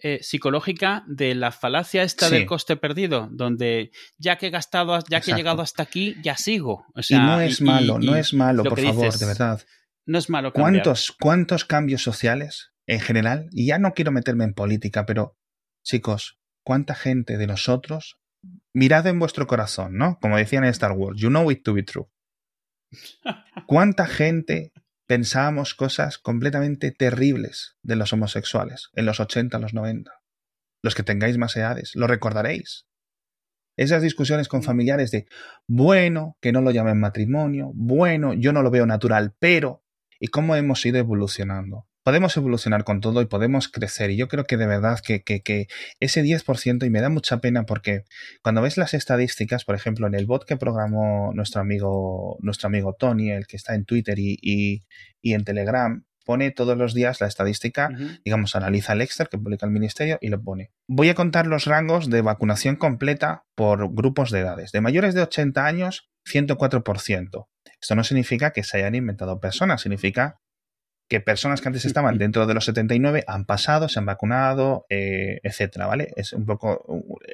eh, 0.00 0.20
psicológica 0.22 1.04
de 1.08 1.34
la 1.34 1.50
falacia 1.50 2.04
esta 2.04 2.30
del 2.30 2.46
coste 2.46 2.76
perdido, 2.76 3.28
donde 3.32 3.90
ya 4.16 4.38
que 4.38 4.46
he 4.46 4.50
gastado, 4.50 4.96
ya 5.10 5.20
que 5.20 5.32
he 5.32 5.34
llegado 5.34 5.60
hasta 5.60 5.82
aquí, 5.82 6.14
ya 6.22 6.36
sigo. 6.36 6.86
y 7.08 7.14
no 7.14 7.40
es 7.40 7.60
malo, 7.60 7.98
no 7.98 8.14
es 8.14 8.32
malo, 8.32 8.62
por 8.62 8.80
favor, 8.80 9.12
de 9.12 9.26
verdad. 9.26 9.60
No 10.06 10.18
es 10.18 10.30
malo. 10.30 10.52
¿Cuántos, 10.52 11.12
¿Cuántos 11.18 11.64
cambios 11.64 12.02
sociales 12.02 12.72
en 12.86 13.00
general? 13.00 13.48
Y 13.50 13.66
ya 13.66 13.78
no 13.78 13.92
quiero 13.92 14.12
meterme 14.12 14.44
en 14.44 14.54
política, 14.54 15.04
pero 15.04 15.36
chicos, 15.84 16.38
¿cuánta 16.64 16.94
gente 16.94 17.36
de 17.36 17.48
nosotros? 17.48 18.20
Mirad 18.72 19.06
en 19.08 19.18
vuestro 19.18 19.48
corazón, 19.48 19.96
¿no? 19.96 20.18
Como 20.20 20.36
decían 20.36 20.62
en 20.62 20.70
Star 20.70 20.92
Wars, 20.92 21.20
you 21.20 21.28
know 21.28 21.50
it 21.50 21.64
to 21.64 21.74
be 21.74 21.82
true. 21.82 22.06
¿Cuánta 23.66 24.06
gente 24.06 24.72
pensábamos 25.08 25.74
cosas 25.74 26.18
completamente 26.18 26.92
terribles 26.92 27.76
de 27.82 27.96
los 27.96 28.12
homosexuales 28.12 28.90
en 28.94 29.06
los 29.06 29.20
80, 29.20 29.58
los 29.58 29.72
90. 29.72 30.12
Los 30.82 30.94
que 30.94 31.02
tengáis 31.02 31.38
más 31.38 31.56
edades, 31.56 31.92
lo 31.94 32.06
recordaréis. 32.06 32.86
Esas 33.76 34.02
discusiones 34.02 34.48
con 34.48 34.62
familiares 34.62 35.10
de, 35.10 35.26
bueno, 35.66 36.36
que 36.40 36.52
no 36.52 36.60
lo 36.60 36.72
llamen 36.72 37.00
matrimonio, 37.00 37.70
bueno, 37.74 38.34
yo 38.34 38.52
no 38.52 38.62
lo 38.62 38.70
veo 38.70 38.86
natural, 38.86 39.34
pero, 39.38 39.82
y 40.20 40.28
cómo 40.28 40.56
hemos 40.56 40.84
ido 40.84 40.98
evolucionando 40.98 41.87
podemos 42.08 42.34
evolucionar 42.38 42.84
con 42.84 43.02
todo 43.02 43.20
y 43.20 43.26
podemos 43.26 43.68
crecer. 43.68 44.10
Y 44.10 44.16
yo 44.16 44.28
creo 44.28 44.44
que 44.44 44.56
de 44.56 44.66
verdad 44.66 44.98
que, 45.04 45.20
que, 45.22 45.68
ese 46.00 46.22
10%, 46.22 46.86
y 46.86 46.88
me 46.88 47.02
da 47.02 47.10
mucha 47.10 47.42
pena 47.42 47.66
porque 47.66 48.04
cuando 48.42 48.62
ves 48.62 48.78
las 48.78 48.94
estadísticas, 48.94 49.66
por 49.66 49.74
ejemplo, 49.74 50.06
en 50.06 50.14
el 50.14 50.24
bot 50.24 50.46
que 50.46 50.56
programó 50.56 51.32
nuestro 51.34 51.60
amigo, 51.60 52.38
nuestro 52.40 52.68
amigo 52.68 52.96
Tony, 52.98 53.30
el 53.30 53.46
que 53.46 53.58
está 53.58 53.74
en 53.74 53.84
Twitter 53.84 54.18
y, 54.18 54.86
en 55.22 55.44
Telegram, 55.44 56.02
pone 56.24 56.50
todos 56.50 56.78
los 56.78 56.94
días 56.94 57.20
la 57.20 57.26
estadística, 57.26 57.90
digamos, 58.24 58.56
analiza 58.56 58.94
el 58.94 59.02
Excel 59.02 59.28
que 59.28 59.36
publica 59.36 59.66
el 59.66 59.72
Ministerio 59.72 60.16
y 60.22 60.28
lo 60.28 60.42
pone. 60.42 60.70
Voy 60.86 61.10
a 61.10 61.14
contar 61.14 61.46
los 61.46 61.66
rangos 61.66 62.08
de 62.08 62.22
vacunación 62.22 62.76
completa 62.76 63.44
por 63.54 63.94
grupos 63.94 64.30
de 64.30 64.40
edades. 64.40 64.72
De 64.72 64.80
mayores 64.80 65.12
de 65.12 65.20
80 65.20 65.66
años, 65.66 66.08
104%. 66.24 67.48
Esto 67.82 67.94
no 67.94 68.02
significa 68.02 68.52
que 68.52 68.64
se 68.64 68.78
hayan 68.78 68.94
inventado 68.94 69.40
personas, 69.40 69.82
significa 69.82 70.40
que 71.08 71.20
personas 71.20 71.60
que 71.60 71.68
antes 71.68 71.86
estaban 71.86 72.18
dentro 72.18 72.46
de 72.46 72.54
los 72.54 72.66
79 72.66 73.24
han 73.26 73.46
pasado, 73.46 73.88
se 73.88 73.98
han 73.98 74.04
vacunado, 74.04 74.86
eh, 74.90 75.40
etcétera, 75.42 75.86
¿vale? 75.86 76.12
Es 76.16 76.34
un 76.34 76.44
poco 76.44 76.84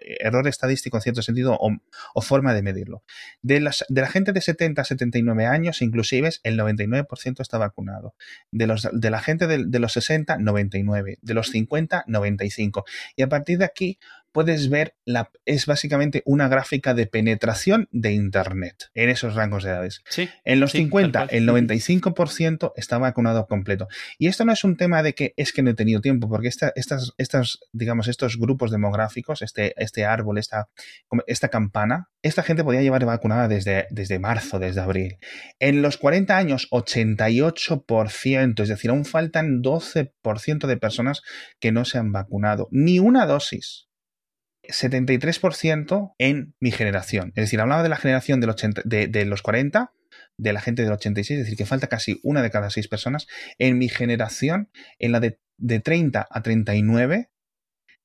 error 0.00 0.46
estadístico 0.46 0.96
en 0.96 1.02
cierto 1.02 1.22
sentido 1.22 1.58
o, 1.60 2.22
forma 2.22 2.54
de 2.54 2.62
medirlo. 2.62 3.02
De, 3.42 3.60
las, 3.60 3.84
de 3.88 4.00
la 4.00 4.06
gente 4.06 4.32
de 4.32 4.40
70 4.40 4.80
a 4.80 4.84
79 4.84 5.46
años, 5.46 5.82
inclusive, 5.82 6.30
el 6.44 6.58
99% 6.58 7.40
está 7.40 7.58
vacunado. 7.58 8.14
De, 8.52 8.66
los, 8.66 8.88
de 8.92 9.10
la 9.10 9.20
gente 9.20 9.46
de, 9.46 9.64
de 9.66 9.78
los 9.80 9.92
60, 9.92 10.38
99. 10.38 11.18
De 11.20 11.34
los 11.34 11.48
50, 11.48 12.04
95. 12.06 12.84
Y 13.16 13.22
a 13.22 13.28
partir 13.28 13.58
de 13.58 13.64
aquí, 13.64 13.98
puedes 14.34 14.68
ver, 14.68 14.96
la, 15.06 15.30
es 15.46 15.64
básicamente 15.66 16.22
una 16.26 16.48
gráfica 16.48 16.92
de 16.92 17.06
penetración 17.06 17.88
de 17.92 18.12
Internet 18.12 18.90
en 18.94 19.08
esos 19.08 19.34
rangos 19.36 19.62
de 19.62 19.70
edades. 19.70 20.02
Sí, 20.10 20.28
En 20.44 20.58
los 20.60 20.72
Sí, 20.72 20.78
50, 20.78 21.20
tal 21.20 21.28
cual. 21.28 21.38
el 21.38 21.46
95% 21.48 22.72
está 22.76 22.98
vacunado 22.98 23.46
completo. 23.46 23.86
Y 24.18 24.26
esto 24.26 24.44
no 24.44 24.52
es 24.52 24.64
un 24.64 24.76
tema 24.76 25.02
de 25.04 25.14
que 25.14 25.32
es 25.36 25.52
que 25.52 25.62
no 25.62 25.70
he 25.70 25.74
tenido 25.74 26.00
tiempo, 26.00 26.28
porque 26.28 26.48
esta- 26.48 26.72
estas, 26.74 27.12
estas, 27.16 27.58
digamos, 27.72 28.08
estos 28.08 28.36
grupos 28.36 28.72
demográficos, 28.72 29.40
este, 29.40 29.72
este 29.80 30.04
árbol, 30.04 30.36
esta, 30.38 30.68
campana, 31.48 32.08
esta 32.22 32.42
gente 32.42 32.64
podía 32.64 32.82
llevar 32.82 33.04
vacunada 33.04 33.46
desde, 33.46 33.86
desde 33.90 34.18
marzo, 34.18 34.58
desde 34.58 34.80
abril. 34.80 35.18
En 35.60 35.80
los 35.80 35.96
40 35.96 36.36
años, 36.36 36.66
88%, 36.72 38.62
es 38.62 38.68
decir, 38.68 38.90
aún 38.90 39.04
faltan 39.04 39.62
12% 39.62 40.66
de 40.66 40.76
personas 40.76 41.22
que 41.60 41.70
no 41.72 41.84
se 41.84 41.98
han 41.98 42.12
vacunado. 42.12 42.68
Ni 42.70 42.98
una 42.98 43.26
dosis. 43.26 43.86
73% 44.68 46.14
en 46.18 46.54
mi 46.60 46.70
generación. 46.70 47.32
Es 47.36 47.44
decir, 47.44 47.60
hablaba 47.60 47.82
de 47.82 47.88
la 47.88 47.96
generación 47.96 48.40
del 48.40 48.50
80 48.50 48.82
de, 48.84 49.06
de 49.06 49.24
los 49.24 49.42
40, 49.42 49.92
de 50.36 50.52
la 50.52 50.60
gente 50.60 50.82
del 50.82 50.92
86, 50.92 51.38
es 51.38 51.44
decir, 51.44 51.56
que 51.56 51.66
falta 51.66 51.86
casi 51.86 52.20
una 52.22 52.42
de 52.42 52.50
cada 52.50 52.70
seis 52.70 52.88
personas. 52.88 53.26
En 53.58 53.78
mi 53.78 53.88
generación, 53.88 54.70
en 54.98 55.12
la 55.12 55.20
de, 55.20 55.38
de 55.56 55.80
30 55.80 56.26
a 56.28 56.42
39, 56.42 57.30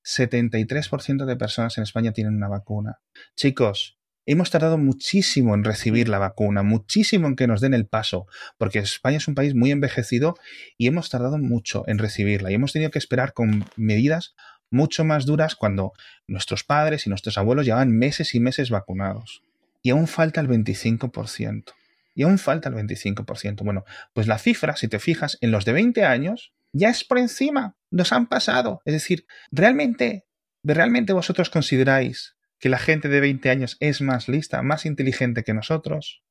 73% 0.04 1.26
de 1.26 1.36
personas 1.36 1.78
en 1.78 1.84
España 1.84 2.12
tienen 2.12 2.36
una 2.36 2.48
vacuna. 2.48 3.00
Chicos, 3.36 4.00
hemos 4.26 4.50
tardado 4.50 4.78
muchísimo 4.78 5.56
en 5.56 5.64
recibir 5.64 6.08
la 6.08 6.20
vacuna, 6.20 6.64
muchísimo 6.64 7.28
en 7.28 7.36
que 7.36 7.48
nos 7.48 7.62
den 7.62 7.74
el 7.74 7.88
paso, 7.88 8.28
porque 8.58 8.80
España 8.80 9.18
es 9.18 9.28
un 9.28 9.36
país 9.36 9.56
muy 9.56 9.72
envejecido 9.72 10.36
y 10.78 10.88
hemos 10.88 11.10
tardado 11.10 11.38
mucho 11.38 11.84
en 11.88 11.98
recibirla 11.98 12.52
y 12.52 12.56
hemos 12.56 12.74
tenido 12.74 12.92
que 12.92 13.00
esperar 13.00 13.34
con 13.34 13.66
medidas 13.76 14.36
mucho 14.72 15.04
más 15.04 15.26
duras 15.26 15.56
cuando 15.56 15.94
nuestros 16.28 16.64
padres 16.64 17.06
y 17.06 17.10
nuestros 17.10 17.38
abuelos 17.38 17.66
llevaban 17.66 17.92
meses 17.92 18.36
y 18.36 18.40
meses 18.40 18.70
vacunados. 18.70 19.42
Y 19.82 19.92
aún 19.92 20.08
falta 20.08 20.42
el 20.42 20.48
25%. 20.48 21.74
Y 22.16 22.24
aún 22.24 22.38
falta 22.38 22.70
el 22.70 22.76
25%. 22.76 23.64
Bueno, 23.64 23.86
pues 24.14 24.28
la 24.28 24.38
cifra, 24.38 24.76
si 24.76 24.88
te 24.88 25.00
fijas, 25.00 25.38
en 25.42 25.52
los 25.52 25.66
de 25.66 25.74
20 25.74 26.04
años 26.04 26.54
ya 26.74 26.90
es 26.90 27.04
por 27.04 27.18
encima. 27.18 27.76
Nos 27.92 28.12
han 28.12 28.28
pasado. 28.28 28.82
Es 28.86 28.94
decir, 28.94 29.26
¿realmente, 29.52 30.26
realmente 30.64 31.14
vosotros 31.14 31.50
consideráis 31.50 32.36
que 32.60 32.70
la 32.70 32.78
gente 32.78 33.08
de 33.08 33.22
20 33.22 33.50
años 33.50 33.78
es 33.80 34.02
más 34.02 34.28
lista, 34.28 34.62
más 34.62 34.86
inteligente 34.86 35.44
que 35.44 35.54
nosotros? 35.54 36.22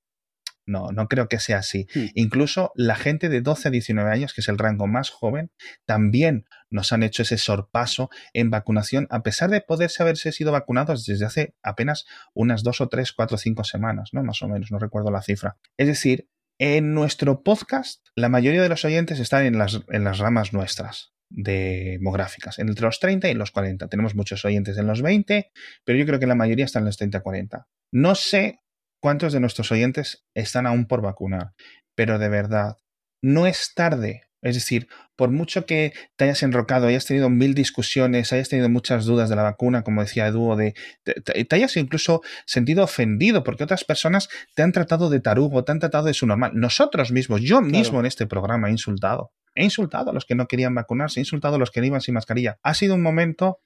No, 0.68 0.92
no 0.92 1.08
creo 1.08 1.28
que 1.28 1.40
sea 1.40 1.58
así. 1.58 1.86
Hmm. 1.94 2.06
Incluso 2.14 2.72
la 2.74 2.94
gente 2.94 3.28
de 3.28 3.40
12 3.40 3.68
a 3.68 3.70
19 3.70 4.10
años, 4.10 4.34
que 4.34 4.42
es 4.42 4.48
el 4.48 4.58
rango 4.58 4.86
más 4.86 5.10
joven, 5.10 5.50
también 5.86 6.44
nos 6.70 6.92
han 6.92 7.02
hecho 7.02 7.22
ese 7.22 7.38
sorpaso 7.38 8.10
en 8.34 8.50
vacunación, 8.50 9.06
a 9.10 9.22
pesar 9.22 9.50
de 9.50 9.62
poderse 9.62 10.02
haberse 10.02 10.30
sido 10.30 10.52
vacunados 10.52 11.06
desde 11.06 11.24
hace 11.24 11.54
apenas 11.62 12.06
unas 12.34 12.62
dos 12.62 12.80
o 12.80 12.88
tres, 12.88 13.12
cuatro 13.12 13.36
o 13.36 13.38
cinco 13.38 13.64
semanas, 13.64 14.10
¿no? 14.12 14.22
Más 14.22 14.42
o 14.42 14.48
menos, 14.48 14.70
no 14.70 14.78
recuerdo 14.78 15.10
la 15.10 15.22
cifra. 15.22 15.56
Es 15.78 15.86
decir, 15.86 16.28
en 16.58 16.92
nuestro 16.92 17.42
podcast, 17.42 18.06
la 18.14 18.28
mayoría 18.28 18.62
de 18.62 18.68
los 18.68 18.84
oyentes 18.84 19.20
están 19.20 19.46
en 19.46 19.58
las, 19.58 19.80
en 19.88 20.04
las 20.04 20.18
ramas 20.18 20.52
nuestras 20.52 21.14
demográficas, 21.30 22.58
entre 22.58 22.84
los 22.84 23.00
30 23.00 23.28
y 23.28 23.34
los 23.34 23.50
40. 23.52 23.88
Tenemos 23.88 24.14
muchos 24.14 24.44
oyentes 24.44 24.76
en 24.76 24.86
los 24.86 25.00
20, 25.00 25.50
pero 25.84 25.98
yo 25.98 26.04
creo 26.04 26.18
que 26.18 26.26
la 26.26 26.34
mayoría 26.34 26.64
están 26.64 26.82
en 26.82 26.86
los 26.86 27.00
30-40. 27.00 27.66
No 27.92 28.14
sé 28.14 28.60
cuántos 29.00 29.32
de 29.32 29.40
nuestros 29.40 29.72
oyentes 29.72 30.24
están 30.34 30.66
aún 30.66 30.86
por 30.86 31.02
vacunar, 31.02 31.52
pero 31.94 32.18
de 32.18 32.28
verdad, 32.28 32.76
no 33.22 33.46
es 33.46 33.72
tarde. 33.74 34.22
Es 34.40 34.54
decir, 34.54 34.86
por 35.16 35.30
mucho 35.30 35.66
que 35.66 35.92
te 36.14 36.24
hayas 36.24 36.44
enrocado, 36.44 36.86
hayas 36.86 37.06
tenido 37.06 37.28
mil 37.28 37.54
discusiones, 37.54 38.32
hayas 38.32 38.48
tenido 38.48 38.68
muchas 38.68 39.04
dudas 39.04 39.28
de 39.28 39.34
la 39.34 39.42
vacuna, 39.42 39.82
como 39.82 40.00
decía 40.00 40.28
Edu, 40.28 40.54
de, 40.54 40.74
te, 41.02 41.44
te, 41.44 41.56
hayas 41.56 41.76
incluso 41.76 42.22
sentido 42.46 42.84
ofendido 42.84 43.42
porque 43.42 43.64
otras 43.64 43.82
personas 43.82 44.28
te 44.54 44.62
han 44.62 44.70
tratado 44.70 45.10
de 45.10 45.18
tarugo, 45.18 45.64
te 45.64 45.72
han 45.72 45.80
tratado 45.80 46.04
de 46.04 46.14
su 46.14 46.26
normal. 46.28 46.52
Nosotros 46.54 47.10
mismos, 47.10 47.40
yo 47.40 47.58
claro. 47.58 47.66
mismo 47.66 47.98
en 47.98 48.06
este 48.06 48.28
programa 48.28 48.68
he 48.68 48.70
insultado. 48.70 49.32
He 49.56 49.64
insultado 49.64 50.12
a 50.12 50.14
los 50.14 50.24
que 50.24 50.36
no 50.36 50.46
querían 50.46 50.76
vacunarse, 50.76 51.18
he 51.18 51.22
insultado 51.22 51.56
a 51.56 51.58
los 51.58 51.72
que 51.72 51.80
no 51.80 51.86
iban 51.86 52.00
sin 52.00 52.14
mascarilla. 52.14 52.60
Ha 52.62 52.74
sido 52.74 52.94
un 52.94 53.02
momento 53.02 53.58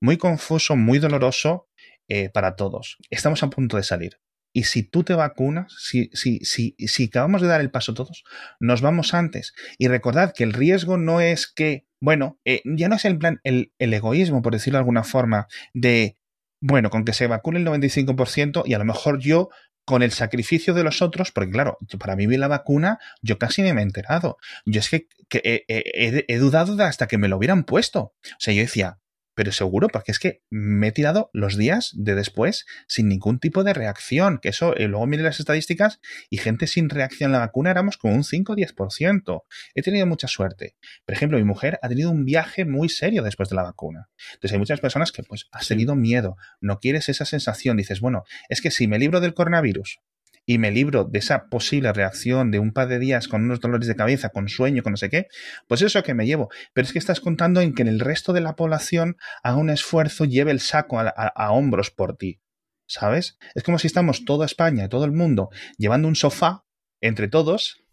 muy 0.00 0.16
confuso, 0.16 0.76
muy 0.76 1.00
doloroso 1.00 1.66
eh, 2.08 2.30
para 2.30 2.54
todos. 2.54 2.98
Estamos 3.10 3.42
a 3.42 3.50
punto 3.50 3.76
de 3.76 3.82
salir. 3.82 4.20
Y 4.52 4.64
si 4.64 4.82
tú 4.82 5.04
te 5.04 5.14
vacunas, 5.14 5.72
si, 5.78 6.10
si, 6.12 6.40
si, 6.40 6.74
si 6.78 7.04
acabamos 7.04 7.42
de 7.42 7.48
dar 7.48 7.60
el 7.60 7.70
paso 7.70 7.94
todos, 7.94 8.24
nos 8.58 8.80
vamos 8.80 9.14
antes. 9.14 9.54
Y 9.78 9.88
recordad 9.88 10.32
que 10.34 10.44
el 10.44 10.52
riesgo 10.52 10.96
no 10.96 11.20
es 11.20 11.46
que, 11.46 11.86
bueno, 12.00 12.40
eh, 12.44 12.62
ya 12.64 12.88
no 12.88 12.96
es 12.96 13.04
el 13.04 13.18
plan, 13.18 13.40
el, 13.44 13.72
el, 13.78 13.94
egoísmo, 13.94 14.42
por 14.42 14.52
decirlo 14.52 14.78
de 14.78 14.80
alguna 14.80 15.04
forma, 15.04 15.46
de, 15.72 16.18
bueno, 16.60 16.90
con 16.90 17.04
que 17.04 17.12
se 17.12 17.26
vacune 17.26 17.60
el 17.60 17.66
95% 17.66 18.62
y 18.66 18.74
a 18.74 18.78
lo 18.78 18.84
mejor 18.84 19.20
yo 19.20 19.50
con 19.84 20.02
el 20.02 20.12
sacrificio 20.12 20.74
de 20.74 20.84
los 20.84 21.02
otros, 21.02 21.32
porque 21.32 21.50
claro, 21.50 21.78
para 21.98 22.14
mí 22.14 22.26
la 22.36 22.48
vacuna, 22.48 22.98
yo 23.22 23.38
casi 23.38 23.62
ni 23.62 23.72
me 23.72 23.80
he 23.80 23.84
enterado. 23.84 24.36
Yo 24.64 24.80
es 24.80 24.88
que, 24.88 25.08
he, 25.32 25.64
he, 25.66 26.24
he, 26.28 26.38
dudado 26.38 26.76
de 26.76 26.84
hasta 26.84 27.08
que 27.08 27.18
me 27.18 27.28
lo 27.28 27.36
hubieran 27.36 27.64
puesto. 27.64 28.00
O 28.00 28.14
sea, 28.38 28.54
yo 28.54 28.62
decía, 28.62 29.00
pero 29.40 29.52
seguro, 29.52 29.88
porque 29.88 30.12
es 30.12 30.18
que 30.18 30.42
me 30.50 30.88
he 30.88 30.92
tirado 30.92 31.30
los 31.32 31.56
días 31.56 31.92
de 31.94 32.14
después 32.14 32.66
sin 32.86 33.08
ningún 33.08 33.38
tipo 33.38 33.64
de 33.64 33.72
reacción, 33.72 34.36
que 34.36 34.50
eso, 34.50 34.76
eh, 34.76 34.86
luego 34.86 35.06
miré 35.06 35.22
las 35.22 35.40
estadísticas 35.40 35.98
y 36.28 36.36
gente 36.36 36.66
sin 36.66 36.90
reacción 36.90 37.30
a 37.30 37.38
la 37.38 37.46
vacuna 37.46 37.70
éramos 37.70 37.96
como 37.96 38.14
un 38.14 38.22
5 38.22 38.52
o 38.52 38.54
10%. 38.54 39.44
He 39.74 39.80
tenido 39.80 40.04
mucha 40.04 40.28
suerte. 40.28 40.76
Por 41.06 41.14
ejemplo, 41.14 41.38
mi 41.38 41.44
mujer 41.44 41.78
ha 41.80 41.88
tenido 41.88 42.10
un 42.10 42.26
viaje 42.26 42.66
muy 42.66 42.90
serio 42.90 43.22
después 43.22 43.48
de 43.48 43.56
la 43.56 43.62
vacuna. 43.62 44.10
Entonces 44.34 44.52
hay 44.52 44.58
muchas 44.58 44.80
personas 44.80 45.10
que 45.10 45.22
pues 45.22 45.48
has 45.52 45.66
tenido 45.66 45.96
miedo, 45.96 46.36
no 46.60 46.78
quieres 46.78 47.08
esa 47.08 47.24
sensación, 47.24 47.78
dices, 47.78 48.00
bueno, 48.00 48.24
es 48.50 48.60
que 48.60 48.70
si 48.70 48.88
me 48.88 48.98
libro 48.98 49.20
del 49.20 49.32
coronavirus, 49.32 50.00
y 50.46 50.58
me 50.58 50.70
libro 50.70 51.04
de 51.04 51.18
esa 51.18 51.48
posible 51.48 51.92
reacción 51.92 52.50
de 52.50 52.58
un 52.58 52.72
par 52.72 52.88
de 52.88 52.98
días 52.98 53.28
con 53.28 53.44
unos 53.44 53.60
dolores 53.60 53.86
de 53.86 53.96
cabeza, 53.96 54.30
con 54.30 54.48
sueño, 54.48 54.82
con 54.82 54.92
no 54.92 54.96
sé 54.96 55.08
qué, 55.08 55.28
pues 55.68 55.82
eso 55.82 56.02
que 56.02 56.14
me 56.14 56.26
llevo. 56.26 56.48
Pero 56.72 56.86
es 56.86 56.92
que 56.92 56.98
estás 56.98 57.20
contando 57.20 57.60
en 57.60 57.74
que 57.74 57.82
en 57.82 57.88
el 57.88 58.00
resto 58.00 58.32
de 58.32 58.40
la 58.40 58.56
población 58.56 59.16
haga 59.42 59.56
un 59.58 59.70
esfuerzo, 59.70 60.24
lleve 60.24 60.50
el 60.50 60.60
saco 60.60 60.98
a, 60.98 61.12
a, 61.16 61.28
a 61.28 61.52
hombros 61.52 61.90
por 61.90 62.16
ti. 62.16 62.40
¿Sabes? 62.86 63.38
Es 63.54 63.62
como 63.62 63.78
si 63.78 63.86
estamos 63.86 64.24
toda 64.24 64.44
España, 64.46 64.88
todo 64.88 65.04
el 65.04 65.12
mundo, 65.12 65.50
llevando 65.78 66.08
un 66.08 66.16
sofá 66.16 66.64
entre 67.00 67.28
todos 67.28 67.84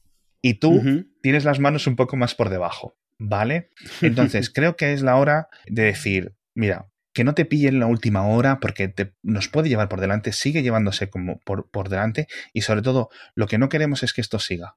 y 0.42 0.56
tú 0.56 0.72
uh 0.72 0.82
-huh. 0.84 1.08
tienes 1.22 1.46
las 1.46 1.60
manos 1.60 1.86
un 1.86 1.96
poco 1.96 2.18
más 2.18 2.34
por 2.34 2.50
debajo. 2.50 2.98
¿Vale? 3.20 3.70
Entonces, 4.02 4.50
creo 4.50 4.76
que 4.76 4.94
es 4.94 5.02
la 5.02 5.16
hora 5.18 5.50
de 5.68 5.84
decir, 5.84 6.36
mira, 6.56 6.88
que 7.18 7.24
no 7.24 7.34
te 7.34 7.46
pille 7.46 7.68
en 7.68 7.80
la 7.80 7.88
última 7.88 8.28
hora 8.28 8.60
porque 8.60 8.90
te, 8.90 9.16
nos 9.24 9.48
puede 9.48 9.70
llevar 9.70 9.90
por 9.90 10.00
delante, 10.00 10.34
sigue 10.34 10.62
llevándose 10.62 11.10
como 11.10 11.40
por, 11.40 11.68
por 11.72 11.90
delante 11.90 12.28
y 12.54 12.62
sobre 12.62 12.84
todo 12.84 13.10
lo 13.34 13.48
que 13.48 13.58
no 13.58 13.70
queremos 13.70 14.04
es 14.04 14.14
que 14.14 14.22
esto 14.22 14.38
siga. 14.38 14.76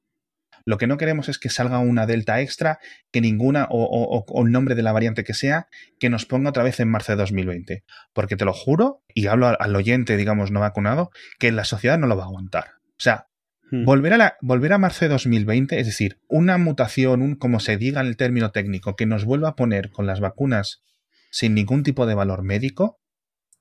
Lo 0.65 0.79
que 0.79 0.87
no 0.87 0.97
queremos 0.97 1.29
es 1.29 1.37
que 1.37 1.49
salga 1.49 1.77
una 1.77 2.07
delta 2.07 2.41
extra, 2.41 2.79
que 3.11 3.21
ninguna, 3.21 3.67
o, 3.69 3.83
o, 3.83 4.25
o, 4.27 4.43
el 4.43 4.51
nombre 4.51 4.73
de 4.73 4.81
la 4.81 4.91
variante 4.91 5.23
que 5.23 5.35
sea, 5.35 5.67
que 5.99 6.09
nos 6.09 6.25
ponga 6.25 6.49
otra 6.49 6.63
vez 6.63 6.79
en 6.79 6.89
marzo 6.89 7.11
de 7.11 7.17
2020. 7.17 7.83
Porque 8.11 8.35
te 8.35 8.45
lo 8.45 8.53
juro, 8.53 9.03
y 9.13 9.27
hablo 9.27 9.45
al, 9.45 9.57
al 9.59 9.75
oyente, 9.75 10.17
digamos, 10.17 10.49
no 10.49 10.61
vacunado, 10.61 11.11
que 11.37 11.51
la 11.51 11.63
sociedad 11.63 11.99
no 11.99 12.07
lo 12.07 12.17
va 12.17 12.23
a 12.23 12.25
aguantar. 12.25 12.71
O 12.89 13.03
sea, 13.03 13.27
hmm. 13.69 13.85
volver, 13.85 14.13
a 14.13 14.17
la, 14.17 14.37
volver 14.41 14.73
a 14.73 14.79
marzo 14.79 15.05
de 15.05 15.09
2020, 15.09 15.79
es 15.79 15.85
decir, 15.85 16.19
una 16.27 16.57
mutación, 16.57 17.21
un, 17.21 17.35
como 17.35 17.59
se 17.59 17.77
diga 17.77 18.01
en 18.01 18.07
el 18.07 18.17
término 18.17 18.49
técnico, 18.49 18.95
que 18.95 19.05
nos 19.05 19.25
vuelva 19.25 19.49
a 19.49 19.55
poner 19.55 19.91
con 19.91 20.07
las 20.07 20.19
vacunas 20.19 20.81
sin 21.31 21.55
ningún 21.55 21.83
tipo 21.83 22.05
de 22.05 22.13
valor 22.13 22.43
médico, 22.43 23.01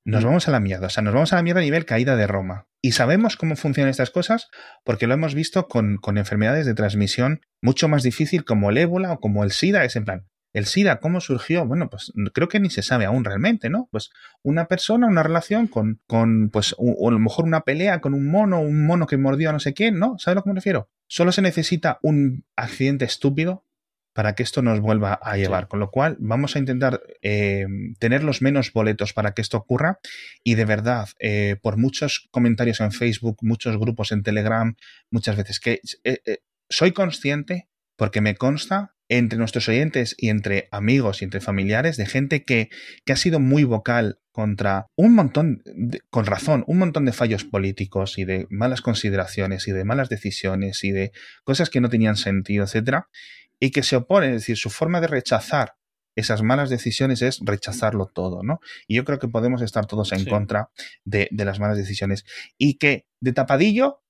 nos 0.05 0.25
vamos 0.25 0.49
a 0.49 0.50
la 0.50 0.61
mierda. 0.61 0.87
O 0.87 0.91
sea, 0.91 1.03
nos 1.03 1.15
vamos 1.15 1.33
a 1.33 1.37
la 1.37 1.43
mierda 1.43 1.61
a 1.61 1.65
nivel 1.65 1.85
caída 1.85 2.17
de 2.17 2.27
Roma. 2.27 2.67
Y 2.83 2.93
sabemos 2.93 3.37
cómo 3.37 3.57
funcionan 3.57 3.91
estas 3.91 4.11
cosas 4.11 4.49
porque 4.85 5.07
lo 5.07 5.15
hemos 5.15 5.35
visto 5.35 5.69
con, 5.69 5.99
con, 5.99 6.19
enfermedades 6.19 6.67
de 6.67 6.75
transmisión 6.75 7.43
mucho 7.61 7.89
más 7.89 8.03
difícil 8.03 8.45
como 8.45 8.71
el 8.71 8.79
ébola 8.79 9.12
o 9.12 9.21
como 9.21 9.45
el 9.45 9.53
SIDA. 9.53 9.85
Es 9.85 9.97
en 9.97 10.07
plan, 10.07 10.27
¿el 10.55 10.65
SIDA 10.65 11.00
cómo 11.00 11.21
surgió? 11.21 11.67
Bueno, 11.67 11.91
pues 11.91 12.12
creo 12.33 12.49
que 12.49 12.61
ni 12.61 12.71
se 12.71 12.83
sabe 12.83 13.05
aún 13.05 13.25
realmente, 13.25 13.69
¿no? 13.69 13.89
Pues 13.91 14.11
una 14.43 14.67
persona, 14.67 15.07
una 15.07 15.23
relación 15.23 15.67
con, 15.67 16.00
con 16.07 16.49
pues, 16.49 16.75
o, 16.79 16.93
o 16.93 17.09
a 17.09 17.12
lo 17.12 17.19
mejor 17.19 17.45
una 17.45 17.61
pelea 17.62 18.00
con 18.00 18.15
un 18.15 18.31
mono, 18.31 18.61
un 18.61 18.87
mono 18.87 19.07
que 19.07 19.19
mordió 19.19 19.50
a 19.50 19.53
no 19.53 19.61
sé 19.61 19.75
qué, 19.75 19.93
¿no? 19.93 20.19
¿Sabes 20.19 20.29
a 20.29 20.35
lo 20.37 20.43
que 20.45 20.50
me 20.50 20.55
refiero? 20.55 20.89
Solo 21.07 21.33
se 21.33 21.43
necesita 21.43 21.99
un 22.03 22.45
accidente 22.57 23.05
estúpido 23.05 23.67
para 24.12 24.35
que 24.35 24.43
esto 24.43 24.62
nos 24.62 24.81
vuelva 24.81 25.14
a 25.23 25.37
llevar. 25.37 25.64
Sí. 25.64 25.69
Con 25.69 25.81
lo 25.81 25.90
cual, 25.90 26.17
vamos 26.19 26.57
a 26.57 26.59
intentar 26.59 27.02
eh, 27.23 27.67
tener 27.99 28.25
los 28.25 28.43
menos 28.43 28.73
boletos 28.73 29.12
para 29.12 29.33
que 29.33 29.43
esto 29.43 29.57
ocurra. 29.57 30.00
Y 30.43 30.55
de 30.55 30.64
verdad, 30.64 31.09
eh, 31.19 31.57
por 31.62 31.76
muchos 31.76 32.29
comentarios 32.31 32.81
en 32.81 32.93
Facebook, 32.93 33.38
muchos 33.43 33.76
grupos 33.79 34.12
en 34.12 34.23
Telegram, 34.23 34.75
muchas 35.11 35.37
veces 35.37 35.61
que 35.61 35.81
eh, 36.05 36.38
soy 36.69 36.93
consciente, 36.93 37.69
porque 37.97 38.21
me 38.21 38.35
consta 38.35 38.95
entre 39.09 39.38
nuestros 39.38 39.69
oyentes 39.69 40.14
y 40.17 40.29
entre 40.29 40.69
amigos 40.71 41.21
y 41.21 41.25
entre 41.25 41.40
familiares 41.40 41.97
de 41.97 42.07
gente 42.07 42.45
que, 42.45 42.71
que 43.05 43.12
ha 43.12 43.17
sido 43.17 43.40
muy 43.40 43.64
vocal 43.64 44.21
contra 44.31 44.87
un 44.97 45.14
montón, 45.17 45.62
de, 45.64 46.00
con 46.11 46.26
razón, 46.26 46.62
un 46.69 46.79
montón 46.79 47.05
de 47.05 47.12
fallos 47.12 47.45
políticos 47.45 48.19
y 48.19 48.25
de 48.25 48.47
malas 48.50 48.81
consideraciones 48.83 49.67
y 49.67 49.73
de 49.73 49.85
malas 49.85 50.09
decisiones 50.09 50.85
y 50.85 50.93
de 50.93 51.11
cosas 51.43 51.71
que 51.71 51.81
no 51.81 51.90
tenían 51.90 52.17
sentido, 52.17 52.64
etcétera 52.64 53.09
y 53.61 53.71
que 53.71 53.83
se 53.83 53.97
opone, 53.97 54.29
es 54.29 54.33
decir, 54.33 54.57
su 54.57 54.71
forma 54.71 55.00
de 55.00 55.07
rechazar 55.07 55.76
esas 56.17 56.43
malas 56.43 56.71
decisiones 56.71 57.23
es 57.23 57.38
rechazarlo 57.43 58.07
todo, 58.07 58.43
¿no? 58.43 58.61
Y 58.88 58.97
yo 58.97 59.05
creo 59.05 59.19
que 59.19 59.29
podemos 59.29 59.62
estar 59.62 59.87
todos 59.87 60.12
en 60.12 60.25
contra 60.25 60.71
de, 61.05 61.29
de 61.31 61.45
las 61.45 61.61
malas 61.61 61.76
decisiones. 61.76 62.25
Y 62.59 62.79
que 62.79 63.07
de 63.21 63.33
tapadillo, 63.33 64.02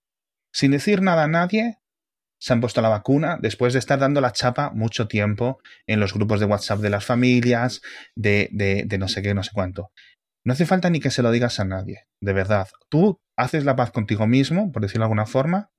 sin 0.53 0.71
decir 0.71 1.03
nada 1.03 1.25
a 1.25 1.29
nadie, 1.29 1.79
se 2.41 2.55
han 2.55 2.61
puesto 2.61 2.81
la 2.81 2.89
vacuna 2.89 3.39
después 3.41 3.75
de 3.75 3.79
estar 3.79 3.99
dando 3.99 4.21
la 4.21 4.33
chapa 4.33 4.71
mucho 4.71 5.09
tiempo 5.09 5.61
en 5.87 6.01
los 6.01 6.15
grupos 6.15 6.41
de 6.41 6.47
WhatsApp 6.47 6.81
de 6.81 6.91
las 6.91 7.05
familias, 7.05 7.83
de, 8.17 8.49
de, 8.53 8.85
de, 8.87 8.99
no 8.99 9.09
sé 9.09 9.21
qué, 9.21 9.35
no 9.35 9.43
sé 9.43 9.51
cuánto. 9.53 9.93
No 10.43 10.55
hace 10.55 10.65
falta 10.65 10.89
ni 10.89 11.01
que 11.01 11.11
se 11.11 11.23
lo 11.23 11.31
digas 11.31 11.61
a 11.61 11.67
nadie, 11.67 12.07
de 12.21 12.33
verdad. 12.33 12.69
Tú 12.89 13.21
haces 13.37 13.65
la 13.65 13.77
paz 13.77 13.91
contigo 13.91 14.27
mismo, 14.27 14.73
por 14.73 14.81
decirlo 14.81 15.03
de 15.03 15.07
alguna 15.07 15.27
forma, 15.27 15.71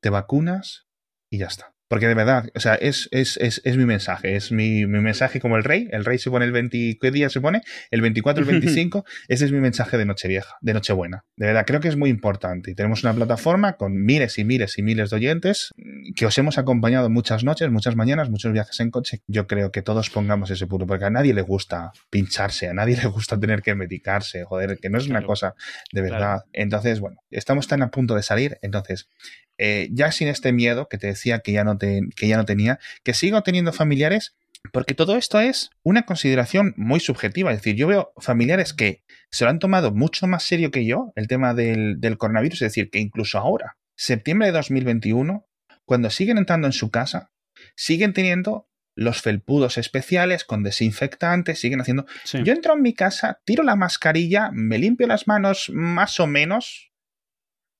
te 0.00 0.08
vacunas 0.08 0.86
y 1.30 1.38
ya 1.38 1.48
está. 1.48 1.75
Porque 1.88 2.08
de 2.08 2.14
verdad, 2.14 2.48
o 2.54 2.60
sea, 2.60 2.74
es, 2.74 3.08
es, 3.12 3.36
es, 3.36 3.60
es 3.64 3.76
mi 3.76 3.84
mensaje, 3.84 4.34
es 4.34 4.50
mi, 4.50 4.86
mi, 4.86 5.00
mensaje 5.00 5.40
como 5.40 5.56
el 5.56 5.64
rey. 5.64 5.88
El 5.92 6.04
rey 6.04 6.18
se 6.18 6.30
pone 6.30 6.44
el 6.44 6.52
20, 6.52 6.98
¿qué 7.00 7.10
día 7.10 7.28
se 7.30 7.40
pone? 7.40 7.62
El 7.90 8.00
24, 8.00 8.42
el 8.42 8.50
25. 8.50 9.04
ese 9.28 9.44
es 9.44 9.52
mi 9.52 9.60
mensaje 9.60 9.96
de 9.96 10.04
Nochevieja, 10.04 10.56
de 10.60 10.74
Nochebuena. 10.74 11.24
De 11.36 11.46
verdad, 11.46 11.64
creo 11.66 11.80
que 11.80 11.88
es 11.88 11.96
muy 11.96 12.10
importante. 12.10 12.72
Y 12.72 12.74
tenemos 12.74 13.04
una 13.04 13.14
plataforma 13.14 13.74
con 13.74 14.04
miles 14.04 14.38
y 14.38 14.44
miles 14.44 14.78
y 14.78 14.82
miles 14.82 15.10
de 15.10 15.16
oyentes 15.16 15.72
que 16.14 16.26
os 16.26 16.36
hemos 16.38 16.58
acompañado 16.58 17.08
muchas 17.10 17.44
noches, 17.44 17.70
muchas 17.70 17.94
mañanas, 17.94 18.30
muchos 18.30 18.52
viajes 18.52 18.80
en 18.80 18.90
coche. 18.90 19.22
Yo 19.26 19.46
creo 19.46 19.70
que 19.70 19.82
todos 19.82 20.10
pongamos 20.10 20.50
ese 20.50 20.66
punto, 20.66 20.86
porque 20.86 21.04
a 21.04 21.10
nadie 21.10 21.34
le 21.34 21.42
gusta 21.42 21.92
pincharse, 22.10 22.68
a 22.68 22.74
nadie 22.74 22.96
le 23.02 23.06
gusta 23.08 23.38
tener 23.38 23.62
que 23.62 23.74
medicarse, 23.74 24.44
joder, 24.44 24.78
que 24.80 24.90
no 24.90 24.98
es 24.98 25.04
claro. 25.04 25.20
una 25.20 25.26
cosa 25.26 25.54
de 25.92 26.02
verdad. 26.02 26.18
Claro. 26.18 26.44
Entonces, 26.52 27.00
bueno, 27.00 27.18
estamos 27.30 27.68
tan 27.68 27.82
a 27.82 27.90
punto 27.90 28.14
de 28.14 28.22
salir, 28.22 28.58
entonces 28.62 29.08
eh, 29.58 29.88
ya 29.92 30.12
sin 30.12 30.28
este 30.28 30.52
miedo 30.52 30.88
que 30.88 30.98
te 30.98 31.08
decía 31.08 31.40
que 31.40 31.52
ya, 31.52 31.64
no 31.64 31.78
te, 31.78 32.02
que 32.14 32.28
ya 32.28 32.36
no 32.36 32.44
tenía, 32.44 32.78
que 33.02 33.14
sigo 33.14 33.42
teniendo 33.42 33.72
familiares, 33.72 34.34
porque 34.72 34.94
todo 34.94 35.16
esto 35.16 35.40
es 35.40 35.70
una 35.82 36.02
consideración 36.02 36.74
muy 36.76 37.00
subjetiva. 37.00 37.52
Es 37.52 37.58
decir, 37.58 37.76
yo 37.76 37.86
veo 37.86 38.12
familiares 38.18 38.72
que 38.72 39.02
se 39.30 39.44
lo 39.44 39.50
han 39.50 39.58
tomado 39.58 39.92
mucho 39.92 40.26
más 40.26 40.42
serio 40.42 40.70
que 40.70 40.84
yo, 40.84 41.12
el 41.16 41.28
tema 41.28 41.54
del, 41.54 42.00
del 42.00 42.18
coronavirus, 42.18 42.62
es 42.62 42.72
decir, 42.72 42.90
que 42.90 42.98
incluso 42.98 43.38
ahora, 43.38 43.76
septiembre 43.94 44.48
de 44.48 44.52
2021, 44.52 45.46
cuando 45.84 46.10
siguen 46.10 46.38
entrando 46.38 46.66
en 46.66 46.72
su 46.72 46.90
casa, 46.90 47.30
siguen 47.74 48.12
teniendo 48.12 48.68
los 48.96 49.20
felpudos 49.20 49.78
especiales 49.78 50.44
con 50.44 50.62
desinfectantes, 50.62 51.60
siguen 51.60 51.80
haciendo... 51.80 52.06
Sí. 52.24 52.38
Yo 52.42 52.52
entro 52.52 52.74
en 52.74 52.82
mi 52.82 52.94
casa, 52.94 53.40
tiro 53.44 53.62
la 53.62 53.76
mascarilla, 53.76 54.50
me 54.52 54.78
limpio 54.78 55.06
las 55.06 55.28
manos 55.28 55.70
más 55.72 56.18
o 56.18 56.26
menos, 56.26 56.90